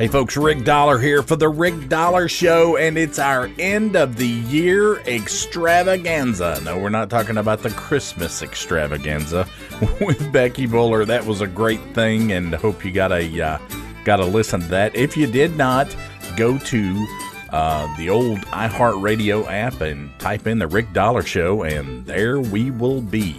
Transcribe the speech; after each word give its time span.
Hey 0.00 0.08
folks, 0.08 0.34
Rick 0.34 0.64
Dollar 0.64 0.98
here 0.98 1.22
for 1.22 1.36
the 1.36 1.50
Rick 1.50 1.90
Dollar 1.90 2.26
Show, 2.26 2.78
and 2.78 2.96
it's 2.96 3.18
our 3.18 3.50
end 3.58 3.96
of 3.96 4.16
the 4.16 4.26
year 4.26 5.00
extravaganza. 5.00 6.58
No, 6.64 6.78
we're 6.78 6.88
not 6.88 7.10
talking 7.10 7.36
about 7.36 7.62
the 7.62 7.68
Christmas 7.68 8.40
extravaganza 8.40 9.46
with 10.00 10.32
Becky 10.32 10.64
Buller. 10.64 11.04
That 11.04 11.26
was 11.26 11.42
a 11.42 11.46
great 11.46 11.82
thing, 11.94 12.32
and 12.32 12.54
hope 12.54 12.82
you 12.82 12.92
got 12.92 13.12
a 13.12 13.42
uh, 13.42 13.58
got 14.04 14.16
to 14.16 14.24
listen 14.24 14.62
to 14.62 14.68
that. 14.68 14.96
If 14.96 15.18
you 15.18 15.26
did 15.26 15.54
not, 15.58 15.94
go 16.34 16.56
to 16.56 17.06
uh, 17.50 17.94
the 17.98 18.08
old 18.08 18.38
iHeartRadio 18.46 19.46
app 19.50 19.82
and 19.82 20.18
type 20.18 20.46
in 20.46 20.58
the 20.58 20.66
Rick 20.66 20.94
Dollar 20.94 21.20
Show, 21.20 21.64
and 21.64 22.06
there 22.06 22.40
we 22.40 22.70
will 22.70 23.02
be. 23.02 23.38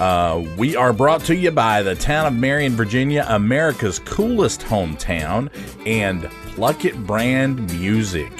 Uh, 0.00 0.42
we 0.56 0.74
are 0.74 0.94
brought 0.94 1.22
to 1.22 1.36
you 1.36 1.50
by 1.50 1.82
the 1.82 1.94
town 1.94 2.24
of 2.24 2.32
Marion, 2.32 2.72
Virginia, 2.72 3.26
America's 3.28 3.98
coolest 3.98 4.62
hometown, 4.62 5.50
and 5.86 6.22
Pluckett 6.54 6.96
Brand 7.06 7.70
Music. 7.78 8.32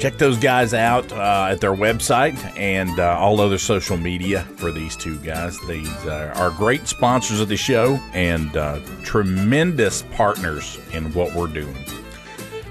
Check 0.00 0.18
those 0.18 0.36
guys 0.36 0.74
out 0.74 1.10
uh, 1.12 1.48
at 1.52 1.60
their 1.60 1.72
website 1.72 2.36
and 2.58 2.98
uh, 2.98 3.16
all 3.16 3.40
other 3.40 3.58
social 3.58 3.96
media 3.96 4.42
for 4.56 4.72
these 4.72 4.96
two 4.96 5.16
guys. 5.18 5.56
These 5.68 5.88
uh, 6.04 6.32
are 6.34 6.50
great 6.50 6.88
sponsors 6.88 7.38
of 7.38 7.48
the 7.48 7.56
show 7.56 7.94
and 8.12 8.56
uh, 8.56 8.80
tremendous 9.04 10.02
partners 10.14 10.80
in 10.92 11.12
what 11.14 11.32
we're 11.32 11.46
doing. 11.46 11.76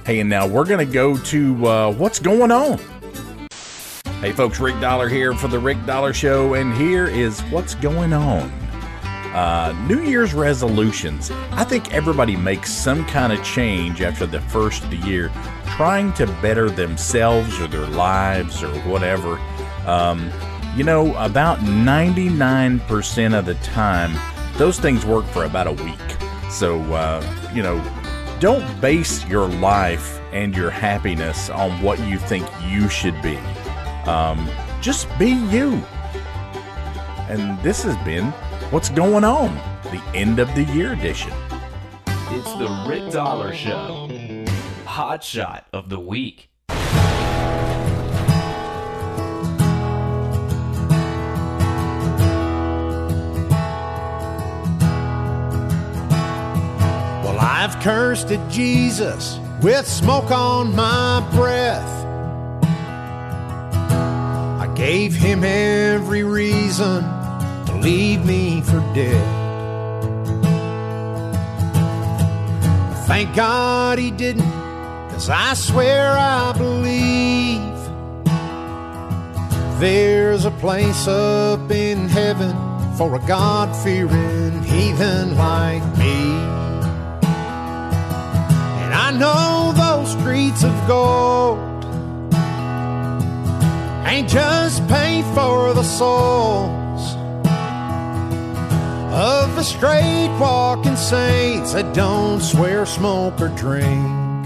Hey, 0.05 0.19
and 0.19 0.29
now 0.29 0.45
we're 0.45 0.65
going 0.65 0.85
to 0.85 0.93
go 0.93 1.15
to 1.17 1.65
uh, 1.65 1.91
what's 1.93 2.19
going 2.19 2.51
on. 2.51 2.77
Hey, 4.25 4.31
folks, 4.31 4.59
Rick 4.59 4.81
Dollar 4.81 5.07
here 5.07 5.35
for 5.35 5.47
the 5.47 5.59
Rick 5.59 5.85
Dollar 5.85 6.11
Show, 6.11 6.55
and 6.55 6.73
here 6.73 7.05
is 7.05 7.41
what's 7.51 7.75
going 7.75 8.11
on. 8.11 8.49
Uh, 9.35 9.71
New 9.87 10.01
Year's 10.01 10.33
resolutions. 10.33 11.29
I 11.51 11.63
think 11.63 11.93
everybody 11.93 12.35
makes 12.35 12.71
some 12.71 13.05
kind 13.05 13.31
of 13.31 13.43
change 13.43 14.01
after 14.01 14.25
the 14.25 14.41
first 14.41 14.83
of 14.83 14.89
the 14.89 14.97
year, 14.97 15.31
trying 15.67 16.11
to 16.13 16.25
better 16.41 16.71
themselves 16.71 17.59
or 17.59 17.67
their 17.67 17.85
lives 17.85 18.63
or 18.63 18.73
whatever. 18.89 19.37
Um, 19.85 20.31
you 20.75 20.83
know, 20.83 21.15
about 21.17 21.59
99% 21.59 23.37
of 23.37 23.45
the 23.45 23.53
time, 23.53 24.11
those 24.57 24.79
things 24.79 25.05
work 25.05 25.25
for 25.25 25.43
about 25.43 25.67
a 25.67 25.73
week. 25.73 25.99
So, 26.49 26.81
uh, 26.95 27.23
you 27.53 27.61
know, 27.61 27.79
don't 28.39 28.81
base 28.81 29.23
your 29.27 29.47
life 29.47 30.19
and 30.31 30.55
your 30.55 30.71
happiness 30.71 31.51
on 31.51 31.79
what 31.83 31.99
you 31.99 32.17
think 32.17 32.47
you 32.63 32.89
should 32.89 33.21
be. 33.21 33.37
Um, 34.05 34.47
just 34.81 35.07
be 35.17 35.29
you. 35.29 35.83
And 37.27 37.59
this 37.63 37.81
has 37.83 37.97
been 38.05 38.25
What's 38.69 38.89
Going 38.89 39.23
On, 39.23 39.55
the 39.85 40.01
end 40.13 40.37
of 40.37 40.53
the 40.53 40.63
year 40.65 40.93
edition. 40.93 41.33
It's 42.07 42.53
the 42.53 42.85
Rick 42.87 43.11
Dollar 43.11 43.53
Show. 43.53 44.45
Hot 44.85 45.23
shot 45.23 45.65
of 45.73 45.89
the 45.89 45.99
week. 45.99 46.49
Well, 57.23 57.39
I've 57.39 57.79
cursed 57.81 58.31
at 58.31 58.51
Jesus 58.51 59.39
with 59.63 59.87
smoke 59.87 60.29
on 60.29 60.75
my 60.75 61.27
breath. 61.33 62.04
Gave 64.75 65.15
him 65.15 65.43
every 65.43 66.23
reason 66.23 67.01
to 67.65 67.79
leave 67.81 68.25
me 68.25 68.61
for 68.61 68.79
dead. 68.93 69.45
Thank 73.07 73.35
God 73.35 73.97
he 73.99 74.11
didn't, 74.11 74.51
cause 75.11 75.29
I 75.29 75.53
swear 75.53 76.11
I 76.11 76.51
believe 76.57 77.61
there's 79.79 80.43
a 80.43 80.51
place 80.51 81.07
up 81.07 81.71
in 81.71 82.09
heaven 82.09 82.51
for 82.97 83.15
a 83.15 83.19
God 83.27 83.73
fearing 83.83 84.61
heathen 84.63 85.37
like 85.37 85.83
me. 85.97 86.33
And 88.83 88.93
I 88.93 89.11
know 89.17 89.71
those 89.73 90.11
streets 90.19 90.63
of 90.63 90.87
gold 90.87 91.64
ain't 94.05 94.29
just 94.29 94.87
paid 94.87 95.25
for 95.33 95.73
the 95.73 95.83
souls 95.83 97.15
of 99.15 99.55
the 99.55 99.63
straight 99.63 100.29
walking 100.39 100.95
saints 100.95 101.73
that 101.73 101.93
don't 101.93 102.41
swear, 102.41 102.85
smoke, 102.85 103.39
or 103.39 103.47
drink. 103.49 104.45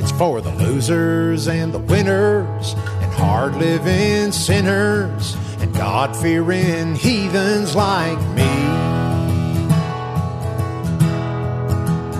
It's 0.00 0.12
for 0.12 0.40
the 0.40 0.54
losers 0.58 1.48
and 1.48 1.72
the 1.74 1.78
winners 1.78 2.74
and 2.74 3.12
hard 3.12 3.56
living 3.56 4.32
sinners 4.32 5.36
and 5.60 5.74
God 5.74 6.16
fearing 6.16 6.94
heathens 6.94 7.74
like 7.74 8.20
me. 8.30 8.44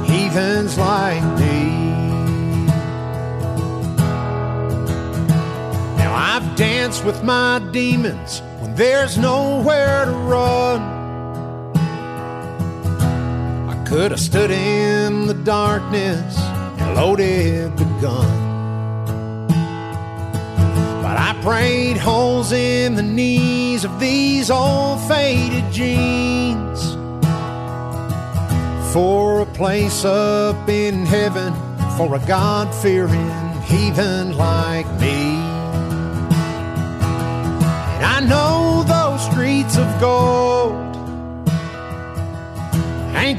Heathens 0.06 0.76
like 0.76 1.22
me. 1.38 1.63
I've 6.34 6.56
danced 6.56 7.04
with 7.04 7.22
my 7.22 7.60
demons 7.70 8.42
when 8.58 8.74
there's 8.74 9.16
nowhere 9.16 10.04
to 10.04 10.10
run. 10.10 10.80
I 13.70 13.84
could 13.86 14.10
have 14.10 14.18
stood 14.18 14.50
in 14.50 15.28
the 15.28 15.34
darkness 15.34 16.36
and 16.36 16.96
loaded 16.96 17.76
the 17.76 17.84
gun. 18.02 19.46
But 21.04 21.18
I 21.18 21.38
prayed 21.40 21.98
holes 21.98 22.50
in 22.50 22.96
the 22.96 23.04
knees 23.04 23.84
of 23.84 24.00
these 24.00 24.50
old 24.50 25.00
faded 25.06 25.70
jeans 25.72 26.94
for 28.92 29.42
a 29.42 29.46
place 29.46 30.04
up 30.04 30.68
in 30.68 31.06
heaven 31.06 31.54
for 31.96 32.16
a 32.16 32.26
God 32.26 32.74
fearing 32.74 33.30
heathen 33.68 34.36
like 34.36 34.90
me. 35.00 35.23
Gold 40.00 40.84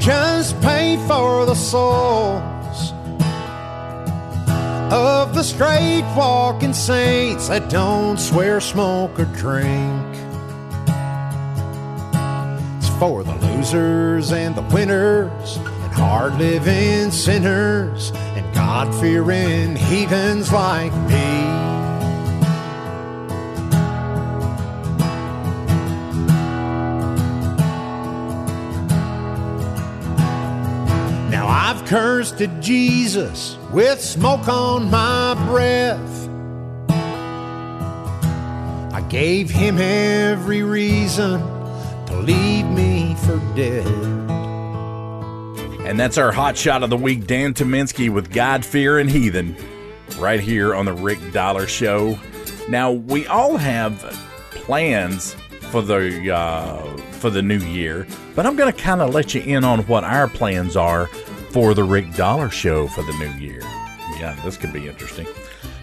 just 0.06 0.60
paid 0.60 1.00
for 1.00 1.46
the 1.46 1.54
souls 1.54 2.92
of 4.92 5.34
the 5.34 5.42
straight 5.42 6.04
walking 6.16 6.72
saints 6.72 7.48
that 7.48 7.68
don't 7.68 8.16
swear, 8.16 8.60
smoke, 8.60 9.18
or 9.18 9.24
drink. 9.24 10.06
It's 12.78 12.88
for 13.00 13.24
the 13.24 13.34
losers 13.40 14.30
and 14.30 14.54
the 14.54 14.62
winners 14.72 15.56
and 15.56 15.92
hard 15.92 16.34
living 16.38 17.10
sinners 17.10 18.12
and 18.14 18.54
God 18.54 18.94
fearing 19.00 19.74
heathens 19.74 20.52
like 20.52 20.92
me. 21.08 21.35
Cursed 31.86 32.40
at 32.40 32.60
Jesus 32.60 33.56
with 33.70 34.00
smoke 34.00 34.48
on 34.48 34.90
my 34.90 35.34
breath. 35.46 36.28
I 38.92 39.06
gave 39.08 39.48
him 39.48 39.78
every 39.78 40.64
reason 40.64 41.40
to 42.06 42.16
leave 42.16 42.66
me 42.66 43.14
for 43.24 43.38
dead. 43.54 43.86
And 45.86 46.00
that's 46.00 46.18
our 46.18 46.32
hot 46.32 46.56
shot 46.56 46.82
of 46.82 46.90
the 46.90 46.96
week, 46.96 47.28
Dan 47.28 47.54
Tyminski 47.54 48.12
with 48.12 48.32
God 48.32 48.64
Fear 48.64 48.98
and 48.98 49.08
Heathen, 49.08 49.54
right 50.18 50.40
here 50.40 50.74
on 50.74 50.86
the 50.86 50.92
Rick 50.92 51.20
Dollar 51.32 51.68
Show. 51.68 52.18
Now 52.68 52.90
we 52.90 53.28
all 53.28 53.56
have 53.56 54.00
plans 54.50 55.36
for 55.70 55.82
the 55.82 56.34
uh, 56.34 56.96
for 57.12 57.30
the 57.30 57.42
new 57.42 57.58
year, 57.58 58.08
but 58.34 58.44
I'm 58.44 58.56
going 58.56 58.72
to 58.72 58.76
kind 58.76 59.00
of 59.00 59.14
let 59.14 59.36
you 59.36 59.42
in 59.42 59.62
on 59.62 59.86
what 59.86 60.02
our 60.02 60.26
plans 60.26 60.76
are 60.76 61.08
for 61.56 61.72
the 61.72 61.82
Rick 61.82 62.12
Dollar 62.12 62.50
Show 62.50 62.86
for 62.86 63.02
the 63.02 63.14
new 63.14 63.30
year. 63.38 63.62
Yeah, 64.20 64.38
this 64.44 64.58
could 64.58 64.74
be 64.74 64.86
interesting. 64.86 65.26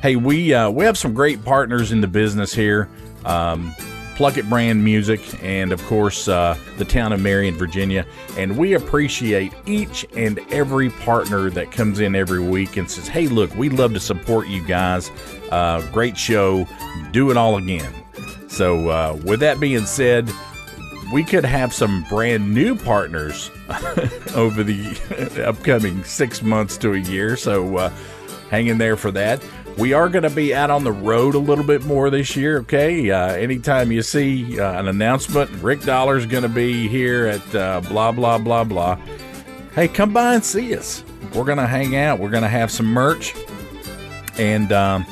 Hey, 0.04 0.16
we 0.16 0.54
uh, 0.54 0.70
we 0.70 0.86
have 0.86 1.00
some 1.00 1.16
great 1.16 1.44
partners 1.44 1.92
in 1.92 2.00
the 2.00 2.08
business 2.08 2.54
here. 2.54 2.88
Um, 3.26 3.74
Pluckett 4.14 4.48
Brand 4.48 4.84
Music, 4.84 5.20
and 5.44 5.72
of 5.72 5.84
course, 5.86 6.28
uh, 6.28 6.56
the 6.78 6.86
town 6.86 7.12
of 7.12 7.22
Marion, 7.22 7.56
Virginia. 7.56 8.06
And 8.38 8.56
we 8.56 8.74
appreciate 8.74 9.52
each 9.66 10.06
and 10.16 10.38
every 10.52 10.92
partner 10.92 11.50
that 11.50 11.72
comes 11.72 12.00
in 12.02 12.14
every 12.14 12.40
week 12.40 12.78
and 12.78 12.88
says, 12.88 13.08
Hey, 13.08 13.26
look, 13.26 13.56
we'd 13.56 13.74
love 13.74 13.96
to 13.96 14.00
support 14.00 14.48
you 14.48 14.64
guys. 14.64 15.10
Uh, 15.50 15.82
great 15.92 16.16
show. 16.16 16.68
Do 17.10 17.32
it 17.32 17.38
all 17.38 17.58
again. 17.58 17.92
So, 18.48 18.90
uh, 18.90 19.20
with 19.26 19.40
that 19.40 19.60
being 19.60 19.88
said, 19.88 20.32
we 21.14 21.24
could 21.24 21.46
have 21.46 21.72
some 21.72 22.04
brand 22.10 22.52
new 22.52 22.76
partners 22.76 23.52
over 24.36 24.64
the 24.64 25.46
upcoming 25.48 26.04
six 26.04 26.42
months 26.42 26.76
to 26.76 26.94
a 26.94 26.98
year. 26.98 27.38
So 27.38 27.78
uh, 27.78 27.94
hang 28.50 28.66
in 28.66 28.80
there 28.80 28.98
for 28.98 29.12
that. 29.12 29.40
We 29.78 29.94
are 29.94 30.10
going 30.10 30.24
to 30.24 30.32
be 30.32 30.56
out 30.56 30.72
on 30.72 30.84
the 30.84 30.92
road 30.92 31.36
a 31.36 31.40
little 31.40 31.64
bit 31.64 31.84
more 31.86 32.10
this 32.10 32.36
year, 32.36 32.60
okay? 32.62 33.12
Uh, 33.12 33.28
anytime 33.34 33.92
you 33.92 34.02
see 34.02 34.60
uh, 34.60 34.80
an 34.80 34.88
announcement, 34.88 35.52
Rick 35.62 35.82
Dollar's 35.82 36.26
going 36.26 36.44
to 36.44 36.50
be 36.50 36.88
here 36.88 37.28
at 37.28 37.56
uh, 37.56 37.82
blah, 37.82 38.12
blah, 38.12 38.40
blah, 38.40 38.64
blah. 38.64 38.98
Hey, 39.76 39.88
come 39.88 40.14
by 40.14 40.34
and 40.34 40.44
see 40.44 40.76
us. 40.76 41.04
We're 41.36 41.46
going 41.46 41.60
to 41.60 41.68
hang 41.68 41.96
out. 41.96 42.18
We're 42.18 42.32
going 42.32 42.44
to 42.44 42.50
have 42.50 42.72
some 42.72 42.88
merch. 42.88 43.36
And 44.40 44.72
um, 44.72 45.06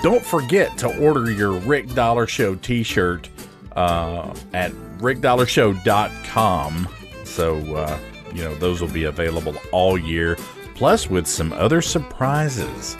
don't 0.00 0.24
forget 0.24 0.78
to 0.78 0.96
order 1.00 1.28
your 1.28 1.52
Rick 1.52 1.88
Dollar 1.94 2.28
Show 2.28 2.54
t 2.54 2.84
shirt 2.84 3.28
uh, 3.74 4.32
at 4.52 4.72
rickdollarshow.com. 4.98 6.88
So, 7.24 7.56
uh, 7.74 7.98
you 8.34 8.44
know, 8.44 8.54
those 8.56 8.80
will 8.80 8.88
be 8.88 9.04
available 9.04 9.54
all 9.72 9.98
year, 9.98 10.36
plus 10.74 11.08
with 11.08 11.26
some 11.26 11.52
other 11.52 11.82
surprises. 11.82 12.96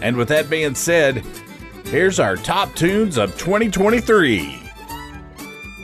And 0.00 0.16
with 0.16 0.28
that 0.28 0.48
being 0.48 0.74
said, 0.74 1.24
here's 1.84 2.20
our 2.20 2.36
top 2.36 2.74
tunes 2.74 3.18
of 3.18 3.36
2023. 3.38 4.62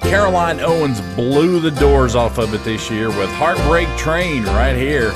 Caroline 0.01 0.61
Owens 0.61 1.01
blew 1.17 1.61
the 1.61 1.71
doors 1.73 2.15
off 2.15 2.39
of 2.39 2.53
it 2.55 2.63
this 2.63 2.91
year 2.91 3.09
with 3.09 3.31
Heartbreak 3.31 3.89
Train 3.97 4.45
right 4.45 4.77
here 4.77 5.13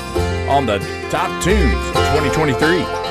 on 0.49 0.67
the 0.67 0.79
top 1.11 1.43
tunes 1.43 1.75
of 1.75 2.05
2023. 2.15 3.08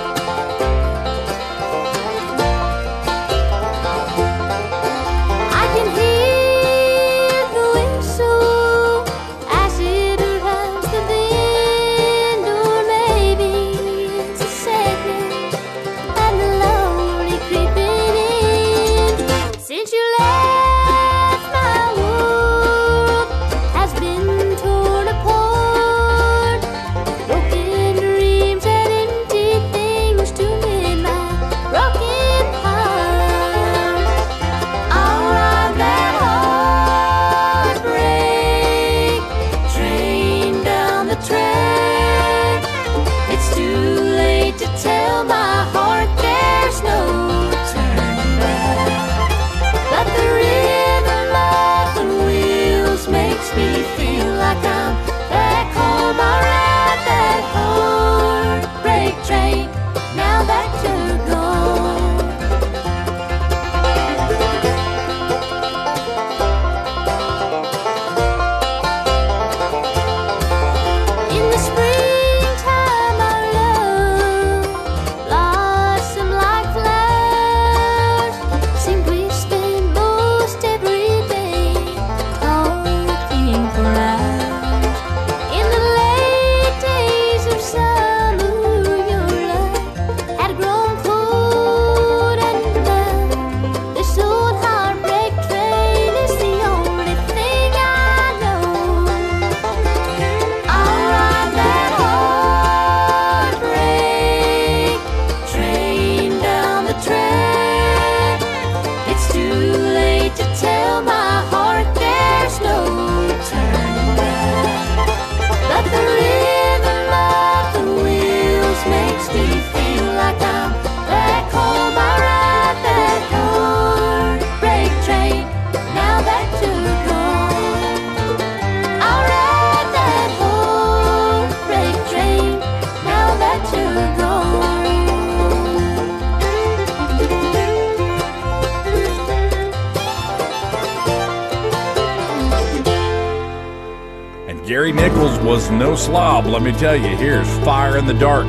No 145.77 145.95
slob, 145.95 146.45
let 146.47 146.61
me 146.61 146.71
tell 146.71 146.95
you. 146.95 147.15
Here's 147.17 147.47
Fire 147.59 147.97
in 147.97 148.07
the 148.07 148.13
Dark. 148.13 148.47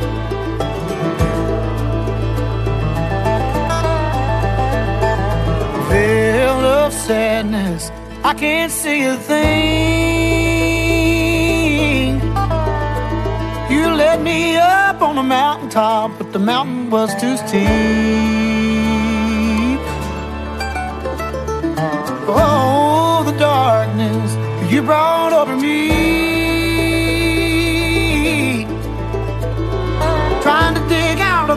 Veil 5.90 6.64
of 6.80 6.92
sadness, 6.92 7.90
I 8.24 8.34
can't 8.34 8.72
see 8.72 9.04
a 9.04 9.16
thing. 9.16 9.48
You 13.70 13.88
led 13.94 14.22
me 14.22 14.56
up 14.56 15.02
on 15.02 15.18
a 15.18 15.22
mountaintop, 15.22 16.16
but 16.18 16.32
the 16.32 16.38
mountain 16.38 16.88
was 16.90 17.14
too 17.20 17.36
steep. 17.36 17.68
Oh, 22.30 23.22
the 23.26 23.32
darkness 23.38 24.72
you 24.72 24.82
brought 24.82 25.32
over 25.34 25.56
me. 25.56 26.37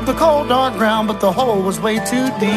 Out 0.02 0.08
the 0.08 0.14
cold 0.14 0.48
dark 0.50 0.74
ground, 0.76 1.08
but 1.08 1.20
the 1.20 1.32
hole 1.32 1.62
was 1.62 1.80
way 1.80 1.96
too 1.98 2.28
deep. 2.40 2.52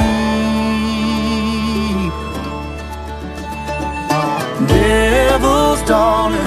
Devil's 4.68 5.82
daughter, 5.82 6.44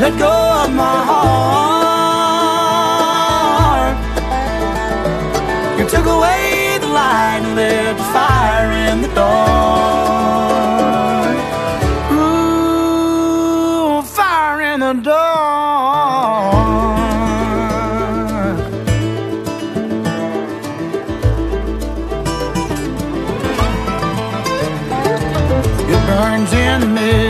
let 0.00 0.18
go 0.18 0.62
of 0.64 0.70
my 0.74 1.04
heart. 1.10 1.24
You 5.78 5.88
took 5.88 6.06
away 6.06 6.78
the 6.80 6.88
light 6.88 7.40
and 7.42 7.56
led 7.56 7.96
the 7.96 8.04
fire 8.12 8.72
in 8.90 9.02
the 9.02 9.08
dark. 9.14 10.03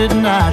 Midnight 0.09 0.44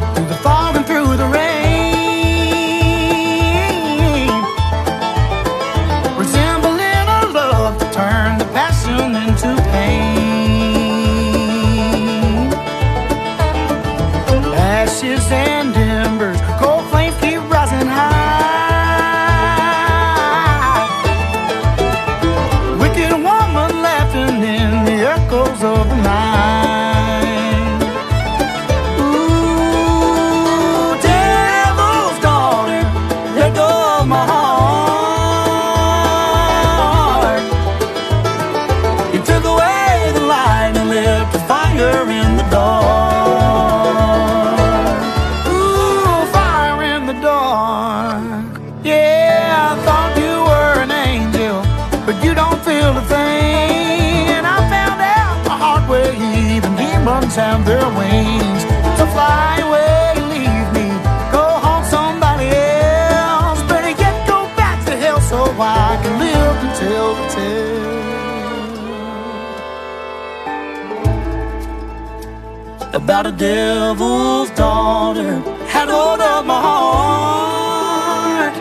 About 73.21 73.35
a 73.35 73.37
devil's 73.37 74.49
daughter 74.49 75.41
had 75.67 75.89
hold 75.89 76.21
of 76.21 76.43
my 76.43 76.59
heart. 76.59 78.55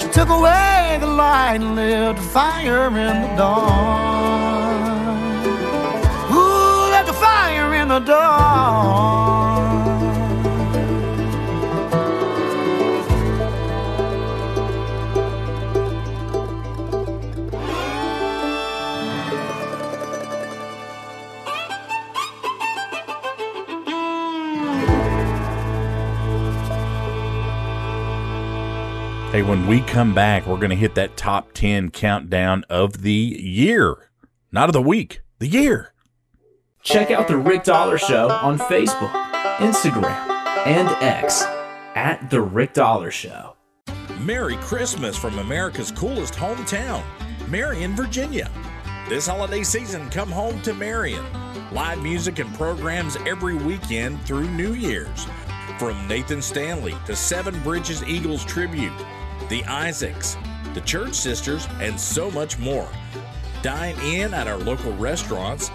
She 0.00 0.08
took 0.08 0.30
away 0.30 0.96
the 0.98 1.06
light 1.06 1.56
and 1.60 1.76
lit 1.76 2.16
a 2.16 2.22
fire 2.22 2.86
in 2.86 3.20
the 3.20 3.28
dark. 3.36 3.60
Ooh, 6.32 6.88
left 6.90 7.10
a 7.10 7.12
fire 7.12 7.74
in 7.74 7.88
the 7.88 7.98
dark. 7.98 9.07
When 29.58 29.66
we 29.66 29.80
come 29.80 30.14
back, 30.14 30.46
we're 30.46 30.56
going 30.56 30.70
to 30.70 30.76
hit 30.76 30.94
that 30.94 31.16
top 31.16 31.52
10 31.52 31.90
countdown 31.90 32.64
of 32.70 33.02
the 33.02 33.10
year. 33.12 34.10
Not 34.52 34.68
of 34.68 34.72
the 34.72 34.82
week, 34.82 35.22
the 35.40 35.48
year. 35.48 35.92
Check 36.82 37.10
out 37.10 37.26
The 37.26 37.36
Rick 37.36 37.64
Dollar 37.64 37.98
Show 37.98 38.30
on 38.30 38.56
Facebook, 38.58 39.10
Instagram, 39.56 40.28
and 40.64 40.88
X 41.02 41.42
at 41.96 42.30
The 42.30 42.40
Rick 42.40 42.74
Dollar 42.74 43.10
Show. 43.10 43.56
Merry 44.20 44.56
Christmas 44.58 45.16
from 45.16 45.38
America's 45.40 45.90
coolest 45.90 46.34
hometown, 46.34 47.02
Marion, 47.48 47.96
Virginia. 47.96 48.50
This 49.08 49.26
holiday 49.26 49.64
season, 49.64 50.08
come 50.10 50.30
home 50.30 50.62
to 50.62 50.72
Marion. 50.72 51.24
Live 51.72 52.00
music 52.00 52.38
and 52.38 52.54
programs 52.54 53.16
every 53.26 53.56
weekend 53.56 54.20
through 54.22 54.48
New 54.50 54.74
Year's. 54.74 55.26
From 55.78 56.06
Nathan 56.06 56.42
Stanley 56.42 56.94
to 57.06 57.16
Seven 57.16 57.60
Bridges 57.62 58.04
Eagles 58.04 58.44
Tribute, 58.44 58.92
the 59.48 59.64
Isaacs, 59.64 60.36
the 60.74 60.80
Church 60.82 61.14
Sisters, 61.14 61.66
and 61.80 61.98
so 61.98 62.30
much 62.30 62.58
more. 62.58 62.88
Dine 63.62 63.98
in 64.00 64.34
at 64.34 64.46
our 64.46 64.58
local 64.58 64.92
restaurants, 64.96 65.70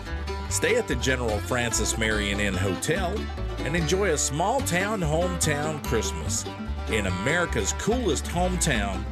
stay 0.50 0.76
at 0.76 0.88
the 0.88 0.96
General 0.96 1.40
Francis 1.40 1.98
Marion 1.98 2.40
Inn 2.40 2.54
Hotel, 2.54 3.14
and 3.60 3.76
enjoy 3.76 4.12
a 4.12 4.18
small 4.18 4.62
town 4.62 5.02
hometown 5.02 5.84
Christmas 5.86 6.46
in 6.90 7.08
America's 7.08 7.74
coolest 7.74 8.26
hometown, 8.26 9.04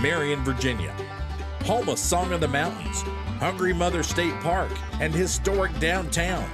Marion, 0.00 0.42
Virginia. 0.44 0.94
Home 1.64 1.88
of 1.88 1.98
Song 1.98 2.32
of 2.32 2.40
the 2.40 2.48
Mountains, 2.48 3.02
Hungry 3.38 3.72
Mother 3.72 4.02
State 4.02 4.34
Park, 4.40 4.72
and 5.00 5.14
historic 5.14 5.78
downtown. 5.78 6.48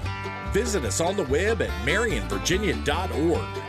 Visit 0.53 0.85
us 0.85 1.01
on 1.01 1.17
the 1.17 1.25
web 1.25 1.63
at 1.63 1.71
marionvirginia.org. 1.87 3.68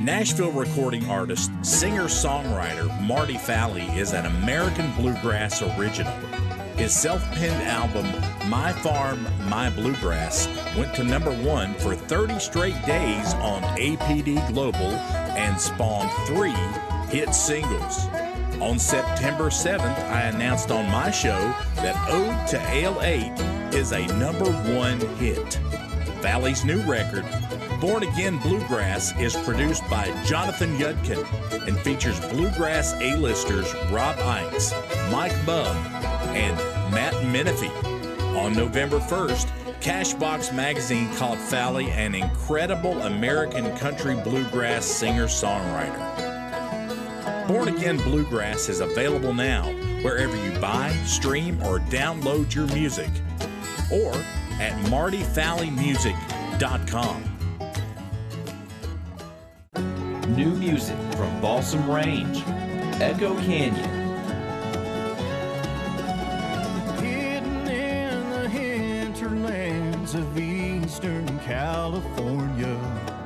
Nashville 0.00 0.50
recording 0.52 1.06
artist, 1.10 1.50
singer 1.60 2.04
songwriter 2.04 2.88
Marty 3.06 3.36
Falle 3.36 3.76
is 3.98 4.14
an 4.14 4.24
American 4.24 4.90
bluegrass 4.92 5.60
original. 5.60 6.14
His 6.78 6.94
self 6.94 7.22
penned 7.32 7.62
album, 7.64 8.06
My 8.48 8.72
Farm, 8.72 9.26
My 9.50 9.68
Bluegrass, 9.68 10.48
went 10.74 10.94
to 10.94 11.04
number 11.04 11.32
one 11.42 11.74
for 11.74 11.94
30 11.94 12.38
straight 12.38 12.82
days 12.86 13.34
on 13.34 13.60
APD 13.76 14.48
Global 14.54 14.90
and 15.36 15.60
spawned 15.60 16.10
three 16.26 16.56
hit 17.14 17.34
singles. 17.34 18.06
On 18.58 18.78
September 18.78 19.50
7th, 19.50 19.98
I 20.10 20.22
announced 20.22 20.70
on 20.70 20.90
my 20.90 21.10
show 21.10 21.54
that 21.76 22.08
Ode 22.08 22.48
to 22.48 22.70
Ale 22.70 23.02
8 23.02 23.74
is 23.74 23.92
a 23.92 24.06
number 24.16 24.50
one 24.50 24.98
hit. 25.18 25.60
Falle's 26.22 26.64
new 26.64 26.80
record, 26.82 27.26
Born 27.80 28.02
Again 28.02 28.36
Bluegrass, 28.36 29.18
is 29.18 29.34
produced 29.36 29.88
by 29.88 30.12
Jonathan 30.24 30.76
Yudkin 30.76 31.24
and 31.66 31.78
features 31.78 32.20
bluegrass 32.20 32.92
A-listers 33.00 33.72
Rob 33.90 34.16
Ickes, 34.16 34.74
Mike 35.10 35.32
Bub, 35.46 35.74
and 36.36 36.54
Matt 36.92 37.14
Menefee. 37.24 37.72
On 38.36 38.52
November 38.52 38.98
1st, 38.98 39.48
Cashbox 39.80 40.54
Magazine 40.54 41.10
called 41.16 41.38
Falle 41.38 41.78
an 41.78 42.14
incredible 42.14 43.00
American 43.02 43.74
country 43.78 44.14
bluegrass 44.14 44.84
singer-songwriter. 44.84 47.48
Born 47.48 47.68
Again 47.68 47.96
Bluegrass 47.96 48.68
is 48.68 48.80
available 48.80 49.32
now 49.32 49.62
wherever 50.02 50.36
you 50.36 50.50
buy, 50.60 50.90
stream, 51.06 51.62
or 51.62 51.78
download 51.78 52.54
your 52.54 52.66
music, 52.74 53.08
or 53.90 54.12
at 54.60 54.74
martyfalleymusic.com. 54.90 57.29
New 60.36 60.54
music 60.54 60.96
from 61.16 61.40
Balsam 61.40 61.90
Range, 61.90 62.42
Echo 63.00 63.34
Canyon, 63.40 63.90
Hidden 66.98 67.66
in 67.68 68.30
the 68.30 68.48
hinterlands 68.48 70.14
of 70.14 70.38
eastern 70.38 71.26
California. 71.40 73.19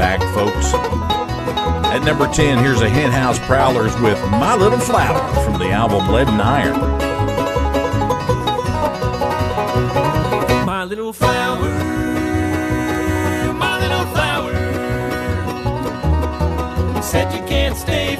Back, 0.00 0.22
folks. 0.32 0.72
At 1.92 2.02
number 2.04 2.26
10, 2.26 2.64
here's 2.64 2.80
a 2.80 2.88
Henhouse 2.88 3.38
Prowlers 3.40 3.94
with 4.00 4.18
My 4.30 4.56
Little 4.56 4.78
Flower 4.78 5.20
from 5.44 5.58
the 5.58 5.68
album 5.72 6.08
Lead 6.10 6.26
and 6.26 6.40
Iron. 6.40 6.80
My 10.64 10.84
little 10.84 11.12
flower, 11.12 11.68
my 13.52 13.78
little 13.78 14.06
flower. 14.14 14.54
Said 17.02 17.30
you 17.34 17.46
can't 17.46 17.76
stay 17.76 18.16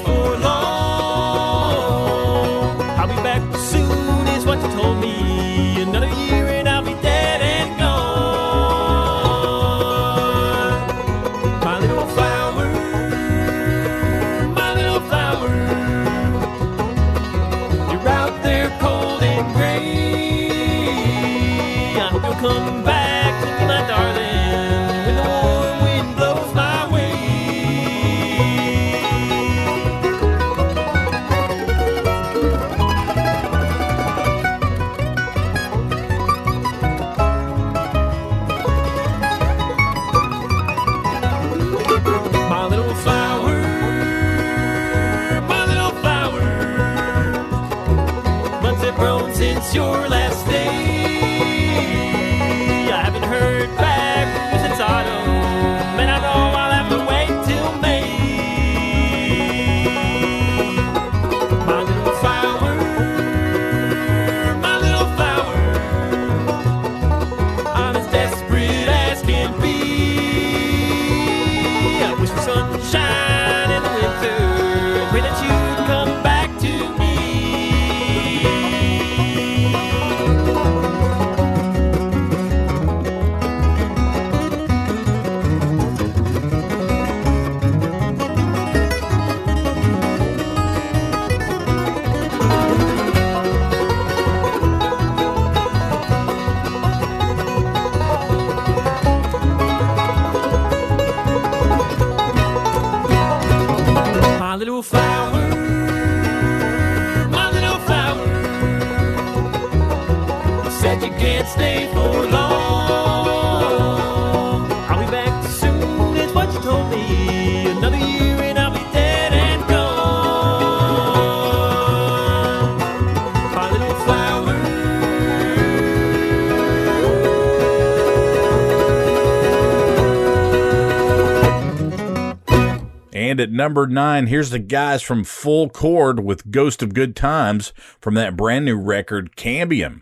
And 133.31 133.39
at 133.39 133.49
number 133.49 133.87
nine, 133.87 134.27
here's 134.27 134.49
the 134.49 134.59
guys 134.59 135.01
from 135.01 135.23
Full 135.23 135.69
Chord 135.69 136.19
with 136.19 136.51
Ghost 136.51 136.83
of 136.83 136.93
Good 136.93 137.15
Times 137.15 137.71
from 138.01 138.15
that 138.15 138.35
brand 138.35 138.65
new 138.65 138.75
record, 138.75 139.37
Cambium. 139.37 140.01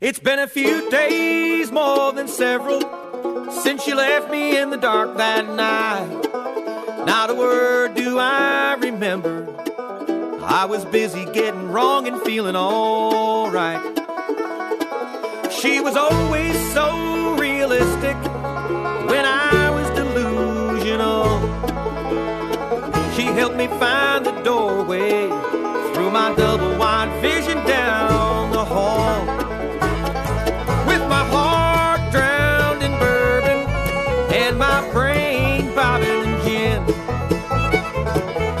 It's 0.00 0.20
been 0.20 0.38
a 0.38 0.46
few 0.46 0.88
days, 0.88 1.72
more 1.72 2.12
than 2.12 2.28
several, 2.28 2.82
since 3.50 3.88
you 3.88 3.96
left 3.96 4.30
me 4.30 4.56
in 4.56 4.70
the 4.70 4.76
dark 4.76 5.16
that 5.16 5.44
night. 5.56 7.04
Not 7.04 7.30
a 7.30 7.34
word 7.34 7.96
do 7.96 8.16
I 8.20 8.76
remember. 8.78 9.52
I 10.44 10.66
was 10.66 10.84
busy 10.84 11.24
getting 11.24 11.72
wrong 11.72 12.06
and 12.06 12.22
feeling 12.22 12.54
alright. 12.54 13.82
She 15.50 15.80
was 15.80 15.96
always 15.96 16.54
so 16.72 17.34
realistic 17.34 18.16
when 19.10 19.24
I 19.24 19.45
Helped 23.36 23.56
me 23.56 23.66
find 23.66 24.24
the 24.24 24.32
doorway 24.42 25.28
through 25.92 26.10
my 26.10 26.34
double 26.38 26.74
wide 26.78 27.10
vision 27.20 27.58
down 27.66 28.50
the 28.50 28.64
hall 28.64 29.26
with 30.86 31.02
my 31.06 31.22
heart 31.28 32.00
drowned 32.10 32.82
in 32.82 32.92
bourbon 32.98 33.68
and 34.34 34.58
my 34.58 34.90
brain 34.90 35.74
bobbing 35.74 36.08
in 36.08 36.40
gin. 36.46 36.82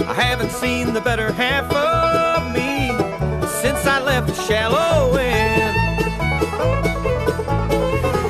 I 0.06 0.12
haven't 0.12 0.50
seen 0.50 0.92
the 0.92 1.00
better 1.00 1.32
half 1.32 1.72
of 1.72 2.52
me 2.52 2.88
since 3.62 3.86
I 3.86 4.02
left 4.04 4.26
the 4.26 4.34
shallow 4.34 5.16
end. 5.16 5.74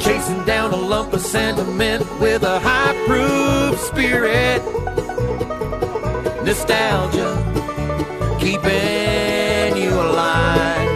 Chasing 0.01 0.45
down 0.45 0.73
a 0.73 0.77
lump 0.77 1.13
of 1.13 1.23
sentiment 1.23 2.09
with 2.21 2.45
a 2.45 2.61
high 2.61 2.95
proof 3.05 3.81
spirit. 3.81 4.63
Nostalgia 6.47 7.35
keeping 8.39 9.77
you 9.83 9.91
alive. 9.91 10.89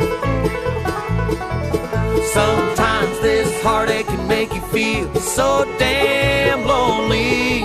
Sometimes 2.25 3.19
this 3.19 3.61
heartache 3.61 4.07
can 4.07 4.29
make 4.29 4.55
you 4.55 4.61
feel 4.69 5.13
so 5.17 5.65
damn 5.77 6.65
lonely. 6.65 7.63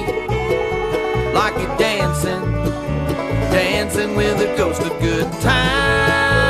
Like 1.31 1.53
you're 1.61 1.77
dancing, 1.77 2.41
dancing 3.51 4.15
with 4.15 4.41
a 4.41 4.57
ghost 4.57 4.81
of 4.81 4.99
good 4.99 5.31
times. 5.43 6.44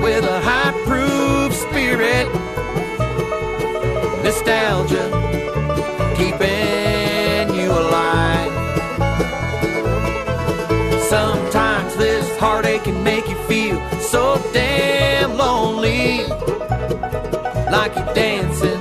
With 0.00 0.24
a 0.24 0.40
high 0.40 0.72
proof 0.86 1.52
spirit. 1.54 2.26
Nostalgia 4.24 5.06
keeping 6.16 7.54
you 7.54 7.70
alive. 7.70 8.52
Sometimes 11.08 11.96
this 11.96 12.38
heartache 12.38 12.84
can 12.84 13.02
make 13.02 13.28
you 13.28 13.36
feel 13.44 13.78
so 14.00 14.40
damn 14.52 15.36
lonely. 15.36 16.24
Like 17.70 17.94
you're 17.96 18.14
dancing, 18.14 18.14
dancing 18.14 18.71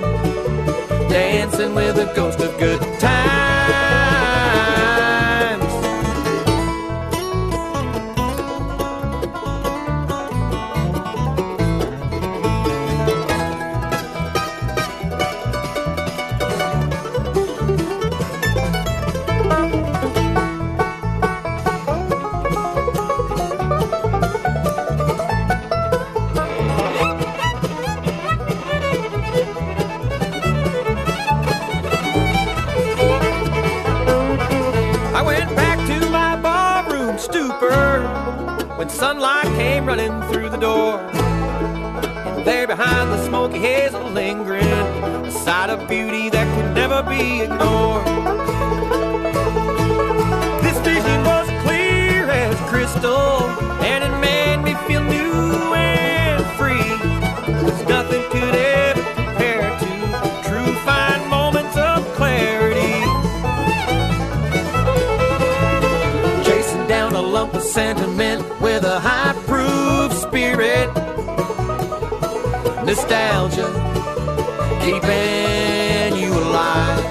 keeping 74.81 76.15
you 76.17 76.33
alive. 76.33 77.05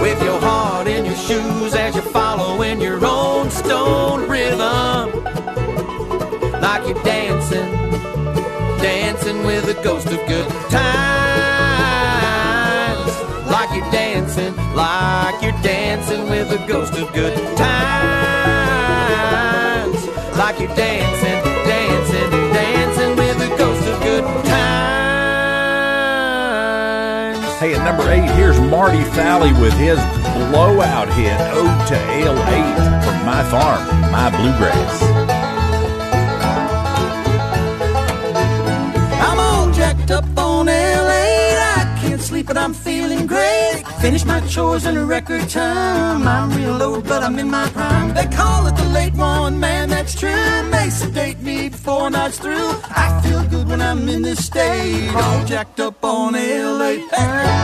With 0.00 0.20
your 0.22 0.40
heart 0.40 0.88
in 0.88 1.04
your 1.04 1.14
shoes 1.16 1.74
as 1.74 1.94
you're 1.94 2.04
following 2.04 2.80
your 2.80 3.04
own 3.04 3.50
stone 3.50 4.28
rhythm. 4.28 5.22
Like 6.60 6.86
you're 6.88 7.02
dancing, 7.04 7.70
dancing 8.80 9.44
with 9.44 9.68
a 9.68 9.74
ghost 9.82 10.08
of 10.08 10.26
good 10.26 10.48
times. 10.70 10.86
Like 13.46 13.70
you're 13.76 13.90
dancing, 13.92 14.56
like 14.74 15.40
you're 15.42 15.62
dancing 15.62 16.28
with 16.28 16.50
a 16.50 16.58
ghost 16.66 16.94
of 16.94 17.12
good 17.12 17.36
times. 17.56 17.66
Like 20.36 20.58
you're 20.58 20.74
dancing, 20.74 21.05
number 27.86 28.10
eight, 28.10 28.28
here's 28.32 28.58
Marty 28.58 29.04
Falle 29.14 29.48
with 29.60 29.72
his 29.74 29.96
blowout 30.50 31.08
hit, 31.10 31.38
Ode 31.54 31.86
to 31.86 31.94
Ale8 31.94 33.04
from 33.04 33.16
My 33.24 33.44
Farm, 33.44 33.80
My 34.10 34.28
Bluegrass. 34.28 35.02
I'm 39.26 39.38
all 39.38 39.70
jacked 39.70 40.10
up 40.10 40.24
on 40.36 40.68
Ale 40.68 41.08
8. 41.08 41.56
I 41.78 41.98
can't 42.02 42.20
sleep, 42.20 42.46
but 42.46 42.56
I'm 42.56 42.74
feeling 42.74 43.24
great. 43.24 43.84
Finish 44.00 44.24
my 44.24 44.40
chores 44.48 44.84
in 44.84 44.96
a 44.96 45.04
record 45.04 45.48
time. 45.48 46.26
I'm 46.26 46.50
real 46.56 46.82
old, 46.82 47.04
but 47.06 47.22
I'm 47.22 47.38
in 47.38 47.48
my 47.48 47.68
prime. 47.68 48.14
They 48.14 48.26
call 48.26 48.66
it 48.66 48.74
the 48.74 48.88
late 48.88 49.14
one, 49.14 49.60
man, 49.60 49.90
that's 49.90 50.18
true. 50.18 50.62
May 50.70 50.90
sedate 50.90 51.38
me 51.38 51.68
before 51.68 52.10
night's 52.10 52.38
through. 52.40 52.68
I 53.06 53.20
feel 53.22 53.44
good 53.44 53.68
when 53.68 53.80
I'm 53.80 54.08
in 54.08 54.22
this 54.22 54.44
state. 54.44 55.14
All 55.14 55.44
jacked 55.44 55.78
up 55.78 56.04
on 56.04 56.34
Ale 56.34 56.82
8. 56.82 57.55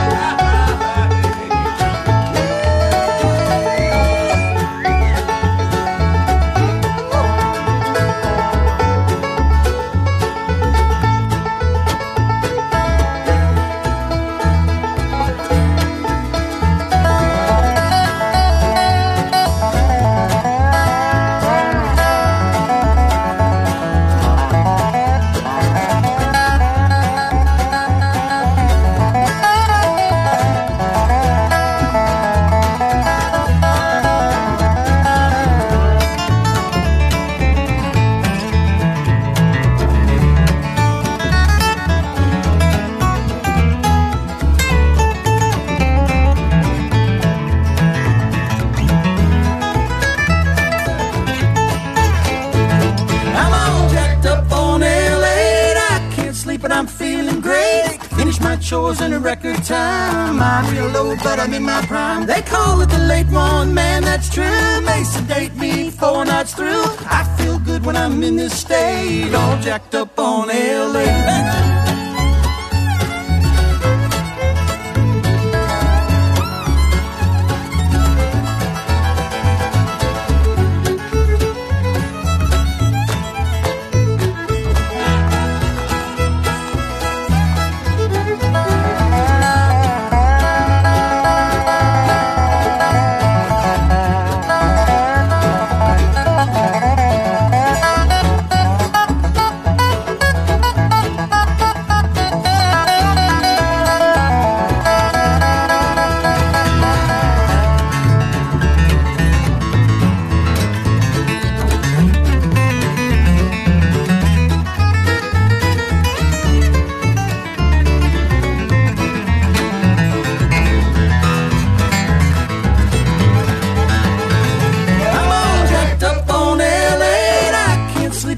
Record 59.23 59.63
time. 59.63 60.41
I'm 60.41 60.69
real 60.73 60.89
low, 60.89 61.15
but 61.23 61.39
I'm 61.39 61.53
in 61.53 61.63
my 61.63 61.81
prime. 61.85 62.25
They 62.25 62.41
call 62.41 62.81
it 62.81 62.89
the 62.89 62.99
late 62.99 63.27
one, 63.27 63.73
man, 63.73 64.03
that's 64.03 64.29
true. 64.29 64.81
May 64.81 65.05
sedate 65.05 65.55
me 65.55 65.89
four 65.91 66.25
nights 66.25 66.53
through. 66.53 66.83
I 67.07 67.23
feel 67.37 67.57
good 67.59 67.85
when 67.85 67.95
I'm 67.95 68.21
in 68.21 68.35
this 68.35 68.53
state. 68.53 69.33
All 69.33 69.57
jacked 69.61 69.95
up 69.95 70.19
on 70.19 70.51
Ale 70.51 70.97
8. 70.97 71.12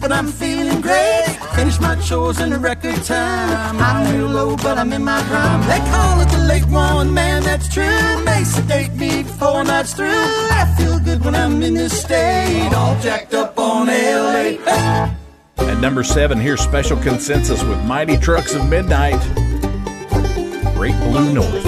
But 0.07 0.11
I'm 0.11 0.27
feeling 0.27 0.81
great. 0.81 1.25
Finish 1.55 1.79
my 1.79 1.95
chores 1.95 2.39
in 2.39 2.53
record 2.61 3.03
time. 3.05 3.75
I'm 3.79 4.15
real 4.15 4.27
low, 4.27 4.55
but 4.55 4.77
I'm 4.77 4.93
in 4.93 5.03
my 5.03 5.19
prime. 5.23 5.61
They 5.61 5.79
call 5.89 6.21
it 6.21 6.29
the 6.29 6.45
late 6.47 6.65
one, 6.67 7.11
man, 7.11 7.41
that's 7.41 7.67
true. 7.73 8.23
May 8.23 8.43
sedate 8.43 8.93
me 8.93 9.23
four 9.23 9.63
nights 9.63 9.95
through. 9.95 10.05
I 10.11 10.71
feel 10.77 10.99
good 10.99 11.25
when 11.25 11.33
I'm 11.33 11.59
in 11.63 11.73
this 11.73 11.99
state. 11.99 12.69
All 12.75 12.95
jacked 13.01 13.33
up 13.33 13.57
on 13.57 13.89
Ale 13.89 14.29
8. 14.29 14.59
At 15.57 15.79
number 15.79 16.03
seven, 16.03 16.39
here's 16.39 16.61
Special 16.61 16.97
Consensus 16.97 17.63
with 17.63 17.83
Mighty 17.85 18.17
Trucks 18.17 18.53
of 18.53 18.69
Midnight, 18.69 19.19
Great 20.75 20.99
Blue 20.99 21.33
North. 21.33 21.65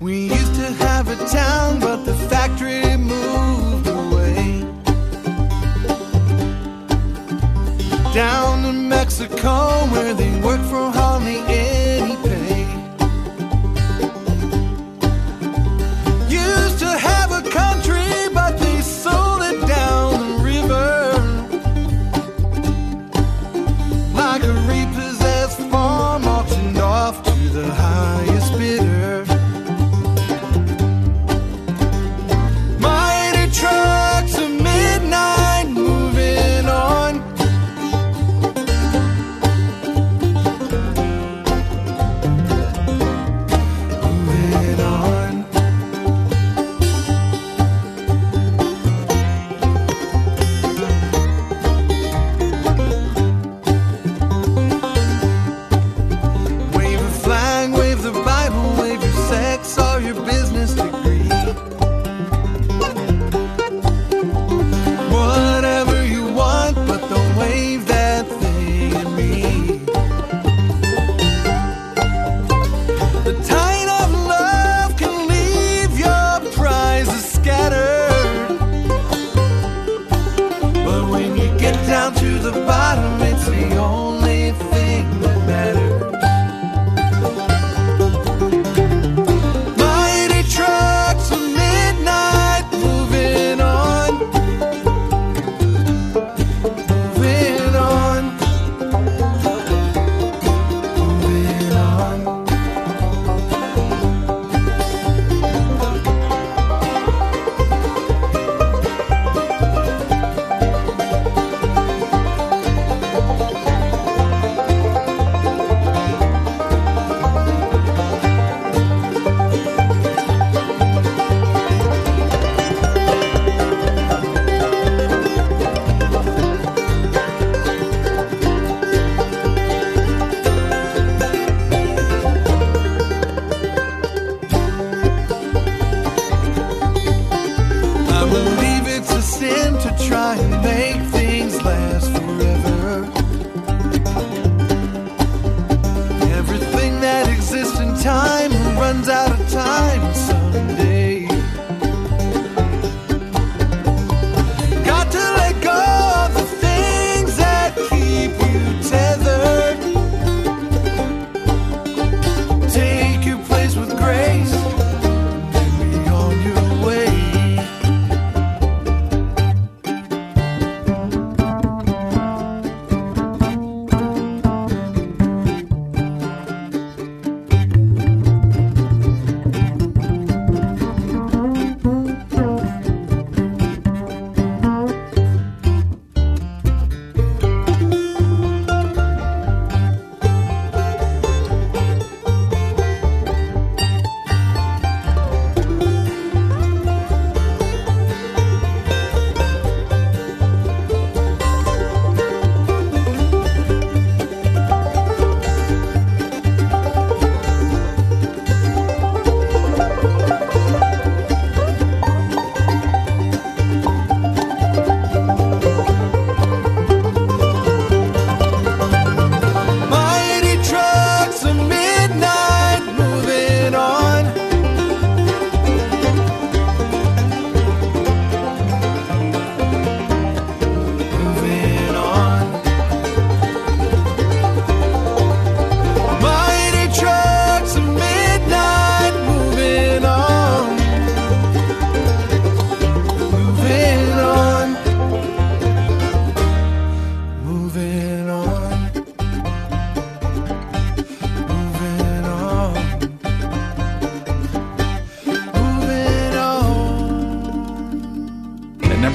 We 0.00 0.28
used 0.28 0.54
to 0.54 0.72
have 0.82 1.08
a 1.08 1.28
town, 1.28 1.80
but 1.80 2.06
the 2.06 2.14
factory 2.14 2.83
Down 8.14 8.62
to 8.62 8.72
Mexico, 8.72 9.88
where 9.90 10.14
they 10.14 10.30
work 10.38 10.60
for 10.70 10.88
hardly 10.88 11.38
any 11.48 11.73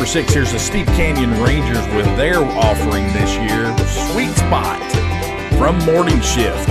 six, 0.10 0.34
here's 0.34 0.52
the 0.52 0.58
Steep 0.58 0.88
Canyon 0.88 1.30
Rangers 1.39 1.86
with 1.93 2.08
their 2.17 2.39
offering 2.39 3.06
this 3.13 3.36
year, 3.36 3.78
Sweet 4.12 4.32
Spot 4.32 4.82
from 5.60 5.78
Morning 5.86 6.19
Shift, 6.19 6.65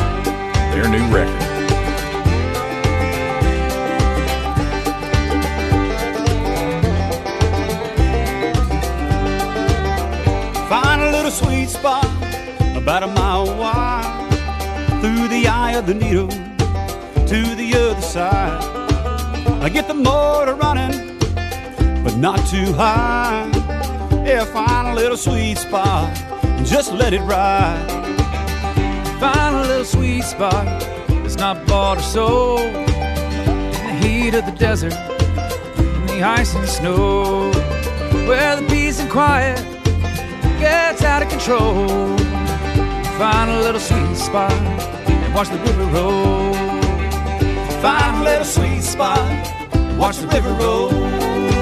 their 0.74 0.88
new 0.88 1.06
record. 1.14 1.40
Find 10.68 11.02
a 11.02 11.12
little 11.12 11.30
sweet 11.30 11.68
spot 11.68 12.06
about 12.76 13.04
a 13.04 13.06
mile 13.06 13.56
wide 13.56 14.28
through 15.00 15.28
the 15.28 15.46
eye 15.46 15.76
of 15.76 15.86
the 15.86 15.94
needle 15.94 16.26
to 16.26 17.54
the 17.54 17.72
other 17.76 18.02
side. 18.02 18.64
I 19.62 19.68
get 19.68 19.86
the 19.86 19.94
motor 19.94 20.54
running, 20.54 21.07
not 22.20 22.44
too 22.48 22.72
high. 22.72 23.48
Yeah, 24.26 24.44
find 24.44 24.88
a 24.88 24.94
little 24.94 25.16
sweet 25.16 25.56
spot 25.56 26.18
and 26.42 26.66
just 26.66 26.92
let 26.92 27.12
it 27.12 27.20
ride. 27.20 27.86
Find 29.20 29.56
a 29.56 29.62
little 29.62 29.84
sweet 29.84 30.22
spot 30.22 30.64
that's 31.08 31.36
not 31.36 31.64
bought 31.66 31.98
or 31.98 32.02
sold 32.02 32.60
in 32.60 32.86
the 33.86 33.98
heat 34.02 34.34
of 34.34 34.44
the 34.46 34.52
desert, 34.52 34.94
in 35.78 36.06
the 36.06 36.22
ice 36.22 36.54
and 36.54 36.68
snow, 36.68 37.52
where 38.26 38.56
the 38.56 38.66
peace 38.68 38.98
and 38.98 39.10
quiet 39.10 39.58
gets 40.58 41.02
out 41.02 41.22
of 41.22 41.28
control. 41.28 42.16
Find 43.16 43.50
a 43.50 43.60
little 43.60 43.80
sweet 43.80 44.16
spot 44.16 44.52
and 44.52 45.34
watch 45.34 45.48
the 45.50 45.58
river 45.58 45.84
roll. 45.86 46.52
Find 47.80 48.16
a 48.16 48.24
little 48.24 48.44
sweet 48.44 48.82
spot 48.82 49.20
and 49.72 49.98
watch 49.98 50.16
the 50.16 50.26
river 50.28 50.52
roll. 50.54 51.57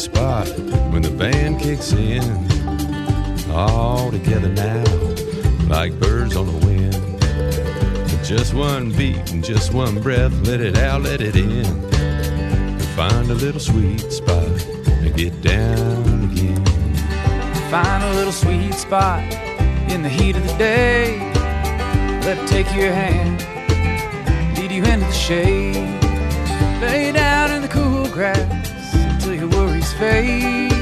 Spot 0.00 0.48
when 0.92 1.02
the 1.02 1.10
band 1.10 1.60
kicks 1.60 1.92
in. 1.92 2.22
All 3.52 4.10
together 4.10 4.48
now, 4.48 4.84
like 5.68 5.92
birds 6.00 6.36
on 6.36 6.46
the 6.46 6.66
wind. 6.66 8.24
Just 8.24 8.54
one 8.54 8.92
beat 8.92 9.30
and 9.30 9.44
just 9.44 9.74
one 9.74 10.00
breath, 10.00 10.32
let 10.46 10.60
it 10.60 10.78
out, 10.78 11.02
let 11.02 11.20
it 11.20 11.36
in. 11.36 11.64
Find 12.96 13.30
a 13.30 13.34
little 13.34 13.60
sweet 13.60 14.10
spot 14.10 14.48
and 14.86 15.14
get 15.14 15.38
down 15.42 16.30
again. 16.30 16.64
Find 17.70 18.02
a 18.02 18.12
little 18.14 18.32
sweet 18.32 18.72
spot 18.72 19.22
in 19.90 20.02
the 20.02 20.08
heat 20.08 20.34
of 20.34 20.46
the 20.46 20.56
day. 20.56 21.18
Let 22.24 22.38
it 22.38 22.48
take 22.48 22.74
your 22.74 22.92
hand, 22.92 23.42
lead 24.56 24.72
you 24.72 24.82
into 24.84 25.06
the 25.06 25.12
shade. 25.12 26.00
Lay 26.80 27.12
down 27.12 27.50
in 27.50 27.60
the 27.60 27.68
cool 27.68 28.06
grass 28.08 28.69
fade. 30.00 30.72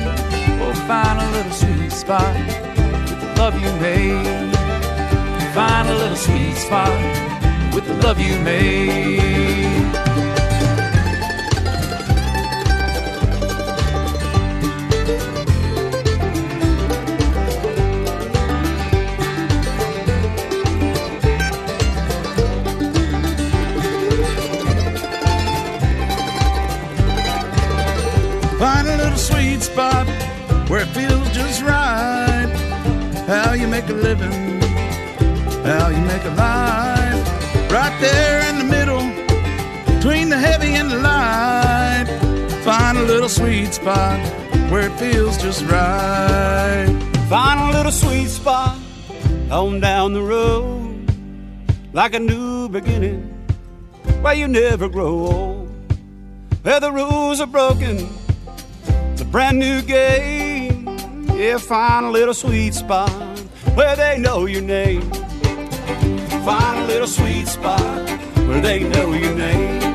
Or 0.63 0.75
find 0.87 1.19
a 1.21 1.29
little 1.33 1.53
sweet 1.53 1.91
spot 1.91 2.35
with 3.09 3.21
the 3.21 3.31
love 3.41 3.55
you 3.61 3.73
made. 3.81 4.55
Find 5.55 5.89
a 5.89 5.95
little 6.03 6.17
sweet 6.17 6.55
spot 6.55 6.95
with 7.75 7.85
the 7.89 7.95
love 8.07 8.21
you 8.21 8.39
made. 8.41 9.68
How 33.29 33.53
you 33.53 33.69
make 33.69 33.87
a 33.91 33.93
living, 33.93 34.33
how 35.63 35.89
you 35.91 36.01
make 36.01 36.25
a 36.25 36.31
life. 36.31 37.71
Right 37.71 37.95
there 38.01 38.41
in 38.49 38.57
the 38.57 38.65
middle, 38.65 39.05
between 39.85 40.31
the 40.31 40.39
heavy 40.39 40.73
and 40.73 40.91
the 40.91 40.97
light. 40.97 42.07
Find 42.65 42.97
a 42.97 43.03
little 43.03 43.29
sweet 43.29 43.75
spot 43.75 44.19
where 44.71 44.87
it 44.89 44.99
feels 44.99 45.37
just 45.37 45.63
right. 45.67 46.89
Find 47.29 47.61
a 47.61 47.77
little 47.77 47.93
sweet 47.93 48.29
spot 48.29 48.79
on 49.51 49.81
down 49.81 50.15
the 50.15 50.23
road, 50.23 51.13
like 51.93 52.15
a 52.15 52.19
new 52.19 52.71
beginning, 52.71 53.21
where 54.23 54.33
you 54.33 54.49
never 54.49 54.89
grow 54.89 55.27
old. 55.27 55.69
Where 56.63 56.81
the 56.81 56.91
rules 56.91 57.43
are 57.43 57.47
broken, 57.47 58.09
a 59.21 59.25
brand 59.27 59.59
new 59.59 59.83
game. 59.83 60.38
Yeah, 61.39 61.59
find 61.59 62.05
a 62.05 62.11
little 62.11 62.35
sweet 62.35 62.75
spot 62.75 63.09
where 63.77 63.95
they 63.95 64.19
know 64.19 64.47
your 64.47 64.61
name. 64.61 65.03
Find 66.43 66.81
a 66.81 66.87
little 66.89 67.07
sweet 67.07 67.47
spot 67.47 67.81
where 68.49 68.61
they 68.61 68.83
know 68.83 69.13
your 69.13 69.37
name. 69.37 69.88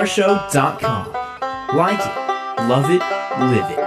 TheRickDollarShow.com. 0.00 1.76
Like 1.76 2.00
it, 2.00 2.16
love 2.68 2.90
it, 2.90 3.02
live 3.38 3.70
it. 3.70 3.78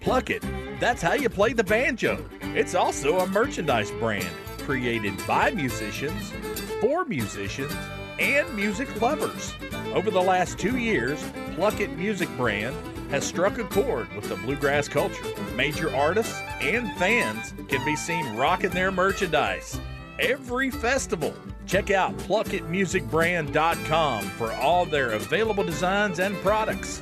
Pluck 0.00 0.30
It. 0.30 0.44
That's 0.78 1.02
how 1.02 1.14
you 1.14 1.28
play 1.28 1.52
the 1.52 1.64
banjo. 1.64 2.24
It's 2.40 2.74
also 2.74 3.18
a 3.18 3.26
merchandise 3.26 3.90
brand 3.92 4.34
created 4.58 5.14
by 5.26 5.50
musicians, 5.50 6.32
for 6.80 7.04
musicians, 7.04 7.74
and 8.18 8.54
music 8.54 9.00
lovers. 9.00 9.54
Over 9.92 10.10
the 10.10 10.22
last 10.22 10.58
two 10.58 10.78
years, 10.78 11.22
Pluck 11.54 11.80
It 11.80 11.96
Music 11.96 12.28
Brand 12.36 12.76
has 13.10 13.26
struck 13.26 13.58
a 13.58 13.64
chord 13.64 14.12
with 14.14 14.28
the 14.28 14.36
bluegrass 14.36 14.88
culture. 14.88 15.24
Major 15.56 15.94
artists 15.94 16.40
and 16.60 16.96
fans 16.96 17.52
can 17.68 17.84
be 17.84 17.96
seen 17.96 18.36
rocking 18.36 18.70
their 18.70 18.92
merchandise 18.92 19.80
every 20.20 20.70
festival. 20.70 21.34
Check 21.70 21.90
out 21.92 22.16
pluckitmusicbrand.com 22.16 24.24
for 24.30 24.50
all 24.54 24.84
their 24.84 25.10
available 25.10 25.62
designs 25.62 26.18
and 26.18 26.34
products. 26.38 27.00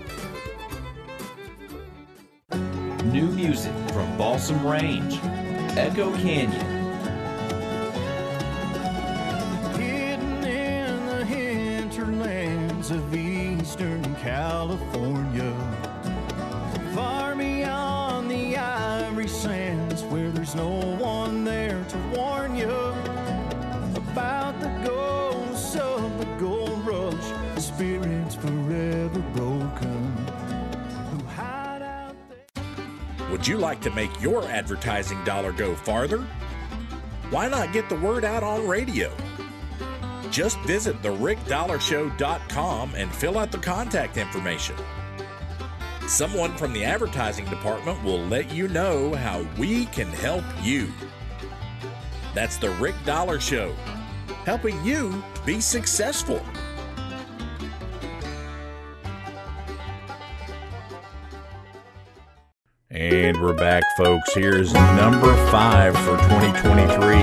New 3.05 3.29
music 3.29 3.73
from 3.95 4.15
Balsam 4.19 4.67
Range, 4.67 5.19
Echo 5.79 6.15
Canyon, 6.19 6.61
Hidden 9.81 10.45
in 10.45 11.07
the 11.07 11.25
hinterland 11.25 12.85
Eastern 13.15 14.15
California. 14.17 15.98
You 33.49 33.57
like 33.57 33.81
to 33.81 33.91
make 33.91 34.21
your 34.21 34.45
advertising 34.45 35.23
dollar 35.25 35.53
go 35.53 35.75
farther? 35.75 36.19
Why 37.31 37.49
not 37.49 37.73
get 37.73 37.89
the 37.89 37.97
word 37.97 38.25
out 38.25 38.43
on 38.43 38.69
radio? 38.69 39.11
Just 40.31 40.59
visit 40.61 41.01
therickdollarshow.com 41.03 42.95
and 42.95 43.15
fill 43.15 43.39
out 43.39 43.51
the 43.51 43.59
contact 43.59 44.19
information. 44.19 44.77
Someone 46.07 46.57
from 46.57 46.73
the 46.73 46.85
advertising 46.85 47.45
department 47.47 48.03
will 48.05 48.21
let 48.27 48.53
you 48.53 48.69
know 48.69 49.15
how 49.15 49.47
we 49.59 49.87
can 49.87 50.09
help 50.09 50.45
you. 50.63 50.93
That's 52.35 52.57
the 52.57 52.71
Rick 52.71 52.95
Dollar 53.05 53.41
Show, 53.41 53.75
helping 54.45 54.83
you 54.85 55.23
be 55.45 55.61
successful. 55.61 56.43
And 63.11 63.41
we're 63.41 63.55
back, 63.55 63.83
folks. 63.97 64.35
Here's 64.35 64.71
number 64.75 65.35
five 65.51 65.95
for 65.97 66.19
2023. 66.29 67.17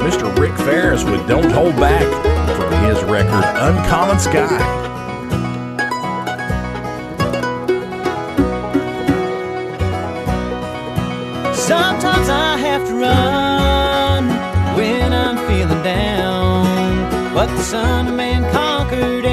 Mr. 0.00 0.34
Rick 0.38 0.54
Faris 0.54 1.04
with 1.04 1.28
Don't 1.28 1.50
Hold 1.50 1.76
Back 1.76 2.06
from 2.56 2.72
his 2.84 3.04
record 3.04 3.44
Uncommon 3.44 4.18
Sky. 4.18 4.48
Sometimes 11.54 12.30
I 12.30 12.56
have 12.56 12.86
to 12.88 12.94
run 12.94 14.28
when 14.74 15.12
I'm 15.12 15.36
feeling 15.46 15.82
down. 15.82 17.34
But 17.34 17.48
the 17.48 17.62
Son 17.62 18.08
of 18.08 18.14
Man 18.14 18.50
conquered 18.54 19.26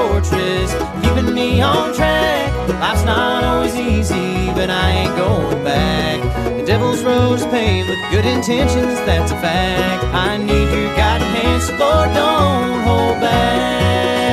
fortress, 0.00 0.70
keeping 1.02 1.34
me 1.34 1.60
on 1.60 1.94
track. 1.94 2.48
Life's 2.80 3.04
not 3.04 3.44
always 3.44 3.76
easy, 3.76 4.46
but 4.58 4.70
I 4.70 4.90
ain't 5.00 5.16
going 5.16 5.62
back. 5.64 6.18
The 6.56 6.64
devil's 6.64 7.02
road 7.02 7.34
is 7.34 7.46
paved 7.46 7.88
with 7.88 7.98
good 8.10 8.24
intentions, 8.24 8.94
that's 9.08 9.30
a 9.32 9.38
fact. 9.46 10.04
I 10.28 10.38
need 10.38 10.68
your 10.76 10.90
guiding 10.96 11.34
hand, 11.38 11.62
so 11.62 11.72
Lord, 11.82 12.08
don't 12.14 12.80
hold 12.88 13.20
back. 13.20 14.29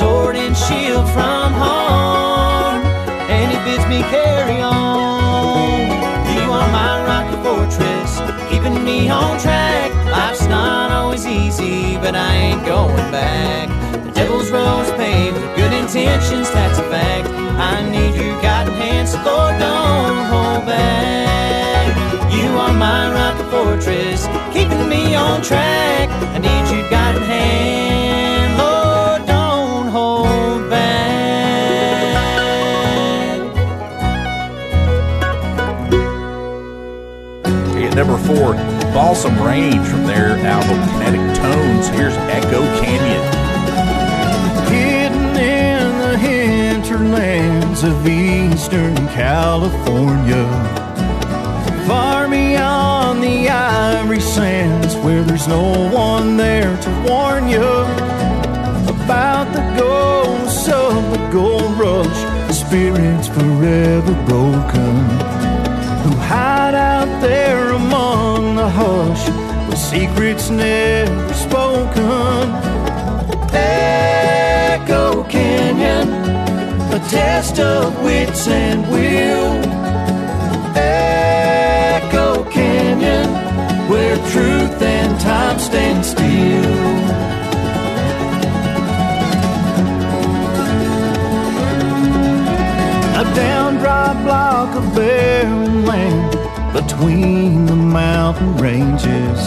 Sword 0.00 0.34
and 0.34 0.56
shield 0.56 1.06
from 1.10 1.52
harm, 1.52 2.80
and 3.36 3.46
he 3.52 3.58
bids 3.66 3.86
me 3.86 4.00
carry 4.08 4.58
on. 4.62 5.80
You 6.34 6.46
are 6.58 6.70
my 6.72 6.94
rock 7.04 7.28
fortress, 7.44 8.10
keeping 8.48 8.82
me 8.82 9.10
on 9.10 9.38
track. 9.38 9.92
Life's 10.06 10.46
not 10.46 10.90
always 10.90 11.26
easy, 11.26 11.98
but 11.98 12.14
I 12.14 12.34
ain't 12.34 12.64
going 12.64 13.10
back. 13.12 13.68
The 14.06 14.12
devil's 14.12 14.50
road's 14.50 14.90
paved 14.92 15.36
with 15.36 15.54
good 15.54 15.74
intentions, 15.74 16.50
that's 16.50 16.78
a 16.78 16.86
fact. 16.94 17.28
I 17.72 17.86
need 17.94 18.14
your 18.14 18.40
guiding 18.40 18.76
hand, 18.76 19.06
so 19.06 19.18
Lord, 19.18 19.58
don't 19.58 20.24
hold 20.32 20.64
back. 20.64 21.88
You 22.32 22.48
are 22.56 22.72
my 22.72 23.12
rock 23.12 23.38
and 23.38 23.50
fortress, 23.50 24.26
keeping 24.54 24.88
me 24.88 25.14
on 25.14 25.42
track. 25.42 26.08
Four, 38.30 38.54
Balsam 38.94 39.42
Range 39.42 39.84
from 39.88 40.06
their 40.06 40.36
album 40.46 40.78
Kinetic 40.90 41.36
Tones. 41.36 41.88
Here's 41.88 42.14
Echo 42.30 42.60
Canyon. 42.80 43.22
Hidden 44.70 45.36
in 45.36 45.98
the 45.98 46.16
hinterlands 46.16 47.82
of 47.82 48.06
eastern 48.06 48.94
California. 49.08 50.46
Far 51.88 52.28
beyond 52.28 53.20
the 53.20 53.48
ivory 53.48 54.20
sands 54.20 54.94
where 54.98 55.24
there's 55.24 55.48
no 55.48 55.90
one 55.90 56.36
there 56.36 56.76
to 56.82 56.90
warn 57.08 57.48
you 57.48 57.66
about 58.94 59.52
the 59.52 59.74
ghosts 59.76 60.68
of 60.68 60.94
the 61.10 61.28
gold 61.32 61.76
rush, 61.76 62.20
the 62.46 62.52
spirits 62.52 63.26
forever 63.26 64.14
broken 64.26 65.40
who 66.04 66.16
hide 66.16 66.74
out 66.74 67.20
there 67.20 67.69
hush 68.72 69.28
with 69.68 69.78
secrets 69.78 70.50
never 70.50 71.34
spoken. 71.34 72.50
Echo 73.52 75.24
Canyon, 75.24 76.08
a 76.92 76.98
test 77.08 77.58
of 77.58 78.02
wits 78.04 78.48
and 78.48 78.88
will. 78.90 79.52
Echo 80.76 82.44
Canyon, 82.50 83.28
where 83.90 84.16
truth 84.32 84.82
and 84.82 85.20
time 85.20 85.58
stand 85.58 86.04
still. 86.04 86.90
A 93.20 93.24
down 93.34 93.76
dry 93.78 94.12
block 94.24 94.76
of 94.76 94.94
barren 94.94 95.84
land 95.84 96.39
between 97.00 97.64
the 97.64 97.76
mountain 97.76 98.56
ranges. 98.58 99.40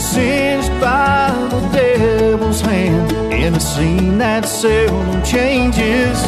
Singed 0.00 0.70
by 0.80 1.32
the 1.50 1.60
devil's 1.72 2.60
hand 2.60 3.10
in 3.32 3.54
a 3.54 3.60
scene 3.60 4.18
that 4.18 4.46
seldom 4.46 5.22
changes. 5.24 6.18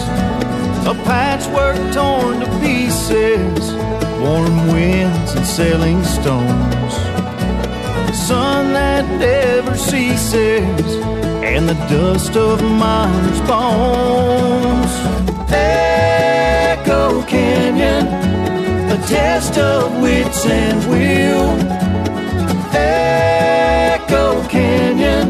A 0.85 0.95
patchwork 1.05 1.77
torn 1.93 2.41
to 2.41 2.47
pieces, 2.61 3.73
warm 4.21 4.69
winds 4.69 5.35
and 5.35 5.47
sailing 5.47 6.03
stones. 6.03 6.95
The 8.09 8.13
Sun 8.13 8.73
that 8.73 9.05
never 9.21 9.77
ceases, 9.77 10.97
and 11.45 11.69
the 11.69 11.75
dust 11.89 12.37
of 12.37 12.63
miners' 12.63 13.41
bones. 13.43 14.93
Echo 15.53 17.23
Canyon, 17.23 18.26
test 19.07 19.57
of 19.57 20.03
wits 20.03 20.45
and 20.47 20.79
will. 20.91 21.49
Echo 22.75 24.47
Canyon, 24.49 25.29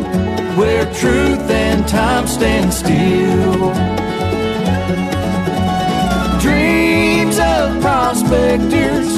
where 0.56 0.86
truth 0.94 1.50
and 1.50 1.86
time 1.86 2.26
stand 2.26 2.72
still. 2.72 3.72
Dreams 6.40 7.38
of 7.38 7.80
prospectors 7.82 9.14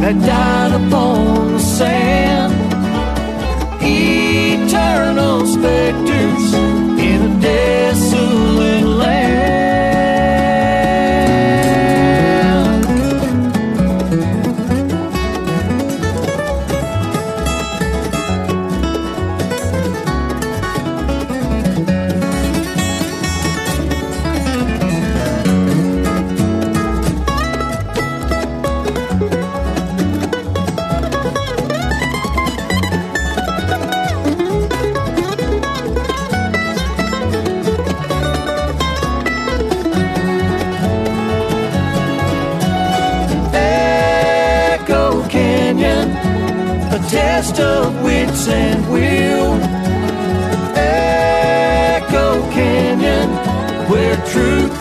that 0.00 0.16
died 0.24 0.72
upon 0.80 1.52
the 1.52 1.58
sand. 1.60 2.52
Eternal 3.82 5.46
specters 5.46 6.54
in 7.08 7.18
a 7.30 7.40
desolate 7.40 8.91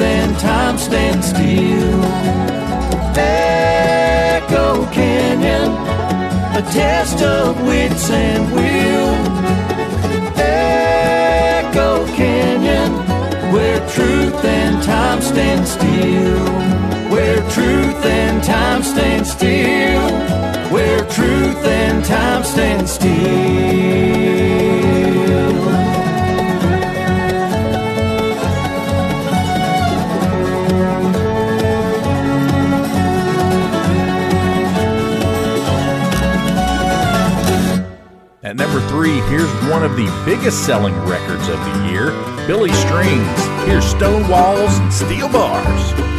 truth 0.01 0.13
and 0.13 0.39
time 0.39 0.77
stand 0.77 1.23
still. 1.23 2.03
Echo 3.15 4.85
Canyon, 4.91 5.71
a 6.57 6.61
test 6.71 7.21
of 7.21 7.61
wits 7.63 8.09
and 8.09 8.51
will. 8.51 9.15
Echo 10.39 12.05
Canyon, 12.15 12.91
where 13.53 13.79
truth 13.89 14.43
and 14.43 14.81
time 14.83 15.21
stand 15.21 15.67
still. 15.67 16.47
Where 17.11 17.41
truth 17.51 18.05
and 18.05 18.43
time 18.43 18.83
stand 18.83 19.27
still. 19.27 20.09
Where 20.71 21.03
truth 21.09 21.63
and 21.65 22.03
time 22.05 22.43
stand 22.43 22.89
still. 22.89 24.11
Three, 39.01 39.19
here's 39.21 39.51
one 39.67 39.81
of 39.81 39.95
the 39.95 40.05
biggest 40.27 40.63
selling 40.63 40.93
records 41.05 41.47
of 41.47 41.57
the 41.57 41.89
year 41.89 42.11
Billy 42.45 42.71
Strings. 42.71 43.65
Here's 43.65 43.83
Stone 43.83 44.29
Walls 44.29 44.77
and 44.77 44.93
Steel 44.93 45.27
Bars. 45.27 46.11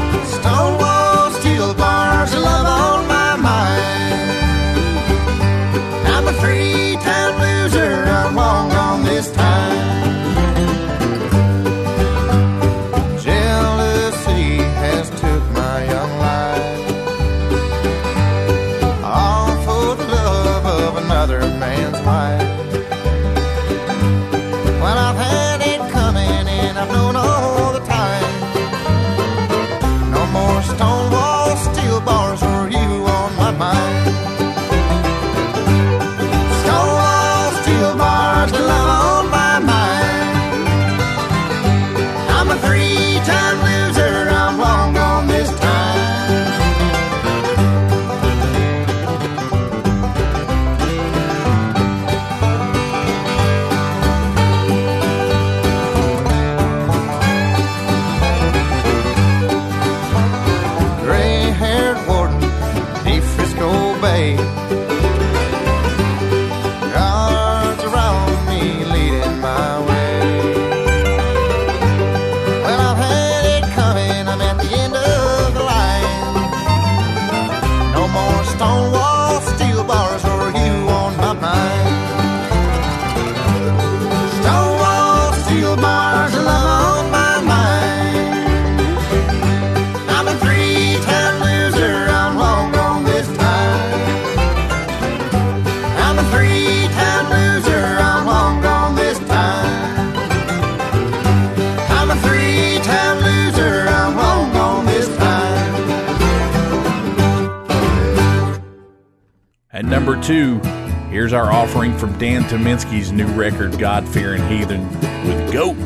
New 113.13 113.27
record, 113.27 113.79
God 113.79 114.09
Fearing 114.09 114.43
Heathen, 114.49 114.89
with 115.27 115.53
Goat. 115.53 115.77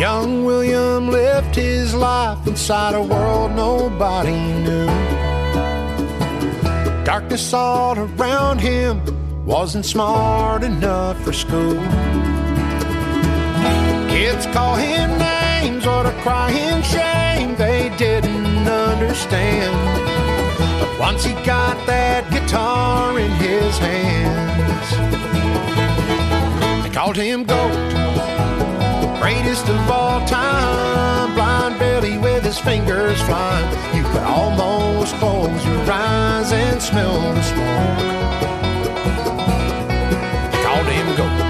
Young 0.00 0.44
William 0.44 1.08
lived 1.08 1.54
his 1.54 1.94
life 1.94 2.44
inside 2.48 2.94
a 2.94 3.02
world 3.02 3.52
nobody 3.52 4.32
knew. 4.32 4.86
Darkness 7.04 7.52
all 7.52 7.96
around 7.96 8.60
him 8.60 9.00
wasn't 9.46 9.86
smart 9.86 10.64
enough 10.64 11.22
for 11.22 11.32
school. 11.32 11.80
Kids 14.08 14.46
call 14.46 14.74
him 14.74 15.16
names, 15.18 15.86
what 15.86 16.06
a 16.06 16.12
crying 16.22 16.82
shame 16.82 17.35
once 21.16 21.24
he 21.24 21.32
got 21.46 21.86
that 21.86 22.30
guitar 22.30 23.18
in 23.18 23.30
his 23.40 23.78
hands, 23.78 24.90
they 26.84 26.90
called 26.90 27.16
him 27.16 27.42
Goat 27.42 27.72
greatest 29.18 29.66
of 29.66 29.90
all 29.90 30.20
time. 30.26 31.32
Blind 31.34 31.78
Billy 31.78 32.18
with 32.18 32.44
his 32.44 32.58
fingers 32.58 33.18
flying. 33.22 33.66
You 33.96 34.02
could 34.10 34.24
almost 34.24 35.14
close 35.14 35.64
your 35.64 35.90
eyes 35.90 36.52
and 36.52 36.82
smell 36.82 37.18
the 37.32 37.42
smoke. 37.42 37.98
They 40.52 40.62
called 40.62 40.86
him 40.86 41.16
Goat. 41.16 41.46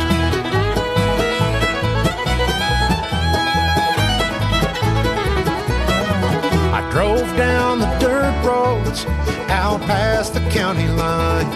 I 6.72 6.88
drove 6.92 7.36
down 7.36 7.80
the 7.80 7.98
dirt 7.98 8.44
roads 8.46 9.25
out 9.50 9.80
past 9.82 10.34
the 10.34 10.40
county 10.50 10.88
line 10.88 11.50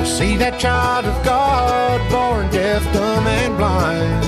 to 0.00 0.06
see 0.06 0.36
that 0.36 0.58
child 0.58 1.04
of 1.04 1.24
God 1.24 2.00
born 2.10 2.50
deaf, 2.50 2.82
dumb, 2.92 3.26
and 3.26 3.56
blind. 3.56 4.24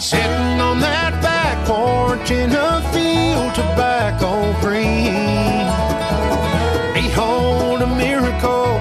Sitting 0.00 0.60
on 0.60 0.80
that 0.80 1.12
back 1.22 1.66
porch 1.66 2.30
in 2.30 2.50
a 2.52 2.80
field 2.92 3.54
tobacco 3.54 4.52
green. 4.60 5.64
Behold 6.94 7.82
a 7.82 7.86
miracle, 7.86 8.74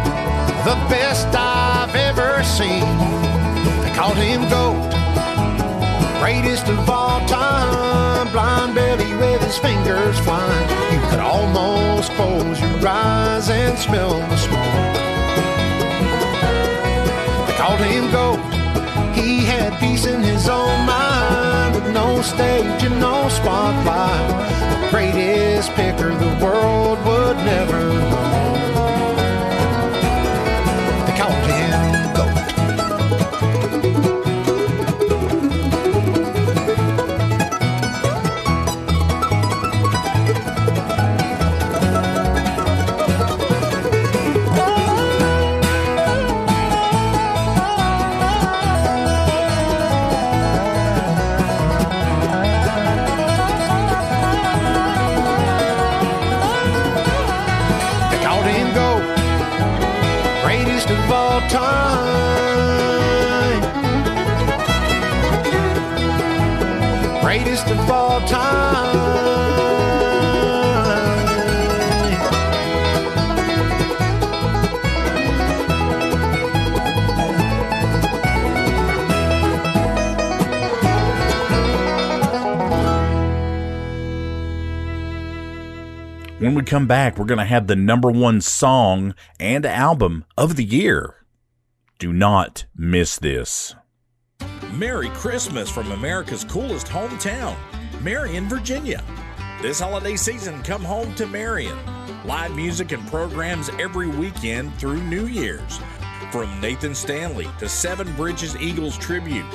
the 0.68 0.78
best 0.90 1.28
I've 1.34 1.96
ever 1.96 2.44
seen. 2.44 2.86
They 3.84 3.94
called 3.96 4.18
him 4.18 4.50
Goat 4.50 4.94
greatest 6.24 6.70
of 6.70 6.90
all 6.90 7.20
time. 7.28 7.93
Blind 8.34 8.74
Billy 8.74 9.14
with 9.18 9.44
his 9.44 9.60
fingers 9.60 10.18
flying. 10.22 10.70
You 10.92 11.00
could 11.12 11.20
almost 11.20 12.12
close 12.14 12.60
your 12.60 12.88
eyes 12.88 13.48
and 13.48 13.78
smell 13.78 14.18
the 14.18 14.38
smoke. 14.38 14.98
They 17.46 17.54
called 17.54 17.80
him 17.82 18.10
Goat. 18.10 18.40
He 19.14 19.46
had 19.46 19.80
peace 19.80 20.08
in 20.08 20.24
his 20.24 20.50
own 20.50 20.84
mind 20.84 21.76
with 21.76 21.94
no 21.94 22.24
stage 22.24 22.82
and 22.82 23.00
no 23.00 23.30
spotlight. 23.30 24.82
The 24.82 24.90
greatest 24.90 25.70
picker 25.74 26.10
the 26.10 26.44
world 26.44 26.98
would 27.06 27.38
never 27.38 27.80
know. 28.10 28.63
Come 86.64 86.88
back, 86.88 87.18
we're 87.18 87.26
going 87.26 87.40
to 87.40 87.46
have 87.46 87.68
the 87.68 87.76
number 87.76 88.10
one 88.12 88.42
song 88.42 89.16
and 89.40 89.66
album 89.66 90.26
of 90.38 90.56
the 90.56 90.64
year. 90.64 91.26
Do 92.00 92.12
not 92.12 92.66
miss 92.76 93.18
this. 93.18 93.76
Merry 94.74 95.10
Christmas 95.10 95.70
from 95.70 95.92
America's 95.92 96.44
coolest 96.44 96.88
hometown, 96.88 97.56
Marion, 98.02 98.50
Virginia. 98.50 99.04
This 99.62 99.80
holiday 99.80 100.16
season, 100.16 100.62
come 100.64 100.84
home 100.84 101.14
to 101.16 101.26
Marion. 101.26 101.78
Live 102.26 102.56
music 102.56 102.92
and 102.92 103.08
programs 103.08 103.70
every 103.80 104.08
weekend 104.08 104.74
through 104.76 105.02
New 105.04 105.28
Year's. 105.28 105.80
From 106.32 106.60
Nathan 106.60 106.96
Stanley 106.96 107.48
to 107.60 107.70
Seven 107.70 108.12
Bridges 108.16 108.58
Eagles 108.58 108.98
Tribute, 108.98 109.46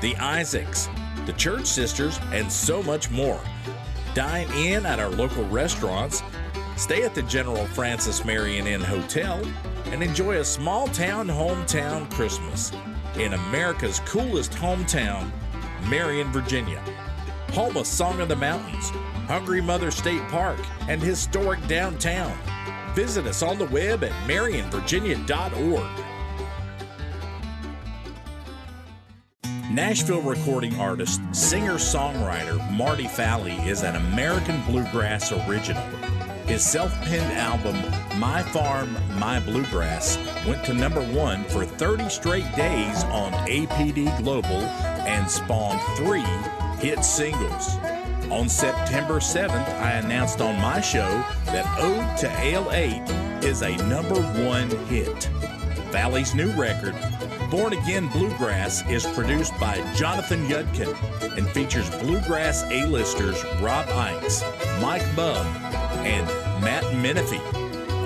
the 0.00 0.16
Isaacs, 0.16 0.88
the 1.26 1.32
Church 1.34 1.66
Sisters, 1.66 2.18
and 2.32 2.50
so 2.50 2.82
much 2.82 3.10
more. 3.10 3.40
Dine 4.14 4.50
in 4.52 4.84
at 4.84 4.98
our 4.98 5.10
local 5.10 5.44
restaurants, 5.44 6.22
stay 6.82 7.04
at 7.04 7.14
the 7.14 7.22
General 7.22 7.64
Francis 7.68 8.24
Marion 8.24 8.66
Inn 8.66 8.80
Hotel, 8.80 9.40
and 9.92 10.02
enjoy 10.02 10.38
a 10.38 10.44
small 10.44 10.88
town 10.88 11.28
hometown 11.28 12.10
Christmas 12.10 12.72
in 13.14 13.34
America's 13.34 14.00
coolest 14.00 14.50
hometown, 14.50 15.30
Marion, 15.88 16.32
Virginia. 16.32 16.82
Home 17.52 17.76
of 17.76 17.86
Song 17.86 18.20
of 18.20 18.28
the 18.28 18.34
Mountains, 18.34 18.90
Hungry 19.28 19.60
Mother 19.60 19.92
State 19.92 20.22
Park, 20.22 20.58
and 20.88 21.00
historic 21.00 21.64
downtown. 21.68 22.36
Visit 22.96 23.26
us 23.26 23.44
on 23.44 23.58
the 23.58 23.66
web 23.66 24.02
at 24.02 24.10
marionvirginia.org. 24.26 26.04
Nashville 29.70 30.22
recording 30.22 30.78
artist, 30.80 31.20
singer 31.30 31.74
songwriter 31.74 32.58
Marty 32.72 33.06
Falle 33.06 33.46
is 33.68 33.84
an 33.84 33.94
American 33.94 34.60
bluegrass 34.64 35.30
original. 35.30 35.86
His 36.52 36.62
self 36.62 36.94
penned 37.00 37.32
album, 37.32 37.80
My 38.20 38.42
Farm, 38.42 38.94
My 39.18 39.40
Bluegrass, 39.40 40.18
went 40.46 40.62
to 40.66 40.74
number 40.74 41.00
one 41.00 41.44
for 41.44 41.64
30 41.64 42.10
straight 42.10 42.44
days 42.54 43.04
on 43.04 43.32
APD 43.48 44.14
Global 44.18 44.60
and 45.08 45.30
spawned 45.30 45.80
three 45.96 46.20
hit 46.76 47.06
singles. 47.06 47.76
On 48.30 48.50
September 48.50 49.14
7th, 49.14 49.66
I 49.80 49.92
announced 49.92 50.42
on 50.42 50.60
my 50.60 50.82
show 50.82 51.24
that 51.46 51.64
Ode 51.80 52.18
to 52.18 52.30
Ale 52.42 52.70
8 52.70 53.00
is 53.42 53.62
a 53.62 53.74
number 53.88 54.20
one 54.46 54.68
hit. 54.88 55.30
Falle's 55.90 56.34
new 56.34 56.50
record, 56.50 56.94
Born 57.50 57.72
Again 57.72 58.08
Bluegrass, 58.08 58.86
is 58.90 59.06
produced 59.06 59.58
by 59.58 59.76
Jonathan 59.94 60.46
Yudkin 60.48 60.94
and 61.38 61.48
features 61.48 61.88
bluegrass 62.02 62.62
A-listers 62.64 63.42
Rob 63.62 63.86
Ickes, 63.86 64.42
Mike 64.82 65.04
Bub, 65.16 65.46
and 66.04 66.26
Matt 66.62 66.84
Menefee. 66.94 67.40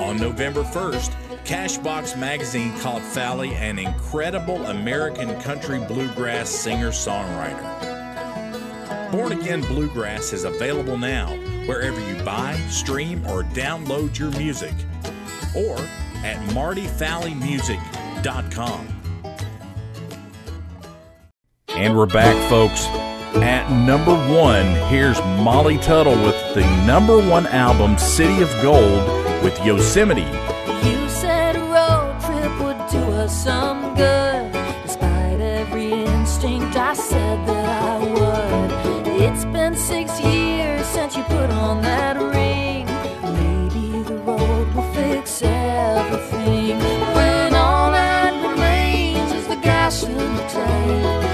On 0.00 0.16
November 0.18 0.62
1st, 0.62 1.12
Cashbox 1.44 2.18
Magazine 2.18 2.72
called 2.78 3.02
Falle 3.02 3.42
an 3.42 3.78
incredible 3.78 4.64
American 4.66 5.38
country 5.40 5.78
bluegrass 5.78 6.50
singer-songwriter. 6.50 9.12
Born 9.12 9.32
Again 9.32 9.60
Bluegrass 9.62 10.32
is 10.32 10.44
available 10.44 10.98
now 10.98 11.28
wherever 11.66 12.00
you 12.00 12.16
buy, 12.24 12.54
stream, 12.68 13.24
or 13.26 13.44
download 13.44 14.18
your 14.18 14.32
music, 14.32 14.74
or 15.54 15.78
at 16.24 16.36
martyfallemusic.com. 16.50 18.88
And 21.68 21.96
we're 21.96 22.06
back, 22.06 22.34
folks. 22.50 22.88
At 23.42 23.70
number 23.70 24.14
one, 24.32 24.66
here's 24.88 25.18
Molly 25.42 25.78
Tuttle 25.78 26.20
with 26.22 26.54
the 26.54 26.64
number 26.86 27.18
one 27.18 27.46
album, 27.46 27.98
City 27.98 28.42
of 28.42 28.50
Gold, 28.62 29.04
with 29.42 29.58
Yosemite. 29.64 30.22
You 30.22 31.08
said 31.08 31.56
a 31.56 31.60
road 31.60 32.18
trip 32.20 32.52
would 32.60 32.88
do 32.90 32.98
us 33.12 33.44
some 33.44 33.94
good. 33.94 34.52
Despite 34.84 35.40
every 35.40 35.92
instinct, 35.92 36.76
I 36.76 36.94
said 36.94 37.46
that 37.46 37.82
I 37.82 37.98
would. 37.98 39.20
It's 39.20 39.44
been 39.46 39.76
six 39.76 40.20
years 40.20 40.86
since 40.86 41.16
you 41.16 41.22
put 41.24 41.50
on 41.50 41.82
that 41.82 42.16
ring. 42.16 42.86
Maybe 43.22 44.02
the 44.02 44.16
road 44.18 44.74
will 44.74 44.92
fix 44.92 45.42
everything. 45.42 46.78
When 47.14 47.54
all 47.54 47.90
that 47.92 48.32
remains 48.50 49.32
is 49.32 49.46
the 49.48 49.56
gas 49.56 50.02
in 50.04 50.14
the 50.14 50.42
tank, 50.48 51.25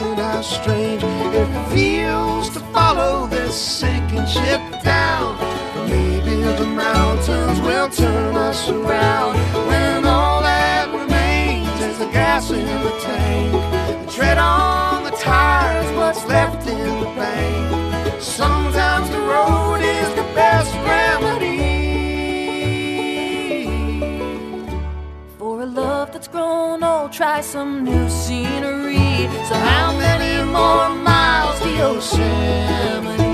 thinking 0.00 0.24
how 0.24 0.40
strange 0.40 1.02
it 1.04 1.70
feels 1.70 2.50
to 2.50 2.60
follow 2.72 3.26
this 3.26 3.54
sinking 3.54 4.26
ship 4.26 4.60
down. 4.82 5.36
Maybe 5.88 6.42
the 6.42 6.66
mountains 6.66 7.60
will 7.60 7.88
turn 7.88 8.36
us 8.36 8.68
around 8.68 9.36
when 9.68 10.04
all 10.04 10.42
that 10.42 10.88
remains 10.92 11.80
is 11.80 11.98
the 11.98 12.06
gas 12.06 12.50
in 12.50 12.64
the 12.64 12.94
tank. 13.00 13.52
The 14.06 14.12
tread 14.12 14.38
on 14.38 15.04
the 15.04 15.10
tires, 15.10 15.90
what's 15.96 16.24
left 16.26 16.66
in 16.68 17.00
the 17.00 17.10
bank. 17.16 18.22
Sometimes 18.22 19.10
the 19.10 19.20
road 19.20 19.80
is 19.80 20.08
the 20.14 20.26
best 20.34 20.74
remedy. 20.74 21.29
Grown 26.30 26.82
old, 26.82 27.12
try 27.12 27.40
some 27.40 27.84
new 27.84 28.08
scenery. 28.08 29.28
So, 29.48 29.54
how 29.54 29.96
many 29.98 30.44
more 30.44 30.88
miles 31.04 31.60
to 31.60 31.70
Yosemite? 31.70 33.29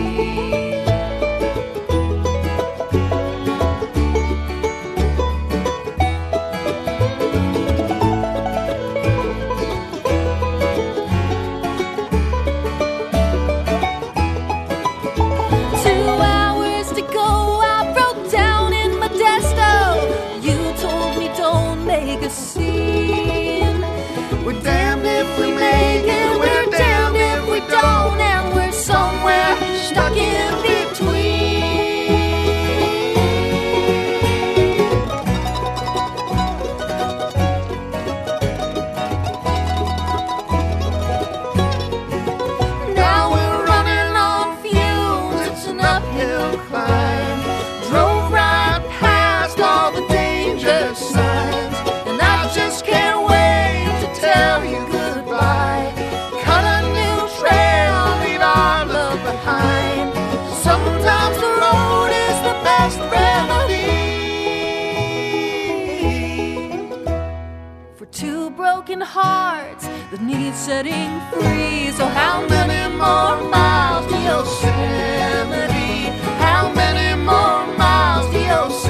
Setting 70.77 71.21
free. 71.31 71.91
So 71.93 72.07
how 72.07 72.47
many 72.49 72.95
more 72.97 73.49
miles 73.49 74.13
to 74.13 74.19
Yosemite? 74.21 76.11
How 76.37 76.71
many 76.75 77.17
more 77.17 77.67
miles 77.79 78.31
to 78.33 78.39
Yosemite? 78.39 78.85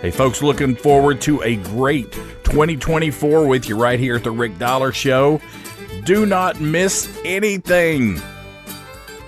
Hey, 0.00 0.12
folks, 0.12 0.42
looking 0.42 0.76
forward 0.76 1.20
to 1.22 1.42
a 1.42 1.56
great 1.56 2.12
2024 2.44 3.48
with 3.48 3.68
you 3.68 3.76
right 3.76 3.98
here 3.98 4.14
at 4.14 4.22
the 4.22 4.30
Rick 4.30 4.58
Dollar 4.58 4.92
Show. 4.92 5.40
Do 6.04 6.24
not 6.24 6.60
miss 6.60 7.08
anything. 7.24 8.22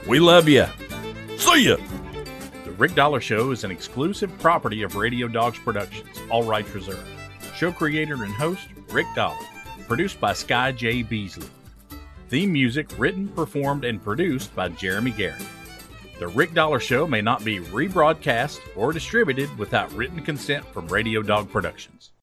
We 0.06 0.20
love 0.20 0.48
you. 0.48 0.66
See 1.44 1.68
ya. 1.68 1.76
The 2.64 2.72
Rick 2.72 2.94
Dollar 2.94 3.20
Show 3.20 3.50
is 3.50 3.64
an 3.64 3.70
exclusive 3.70 4.36
property 4.38 4.82
of 4.82 4.96
Radio 4.96 5.28
Dogs 5.28 5.58
Productions, 5.58 6.18
all 6.30 6.42
rights 6.42 6.74
reserved. 6.74 7.06
Show 7.54 7.70
creator 7.70 8.24
and 8.24 8.32
host 8.32 8.66
Rick 8.90 9.06
Dollar. 9.14 9.36
Produced 9.86 10.18
by 10.18 10.32
Sky 10.32 10.72
J. 10.72 11.02
Beasley. 11.02 11.46
Theme 12.30 12.50
music 12.50 12.88
written, 12.96 13.28
performed, 13.28 13.84
and 13.84 14.02
produced 14.02 14.56
by 14.56 14.70
Jeremy 14.70 15.10
Garrett. 15.10 15.46
The 16.18 16.28
Rick 16.28 16.54
Dollar 16.54 16.80
Show 16.80 17.06
may 17.06 17.20
not 17.20 17.44
be 17.44 17.60
rebroadcast 17.60 18.60
or 18.74 18.94
distributed 18.94 19.56
without 19.58 19.92
written 19.92 20.22
consent 20.22 20.64
from 20.72 20.88
Radio 20.88 21.20
Dog 21.20 21.50
Productions. 21.50 22.13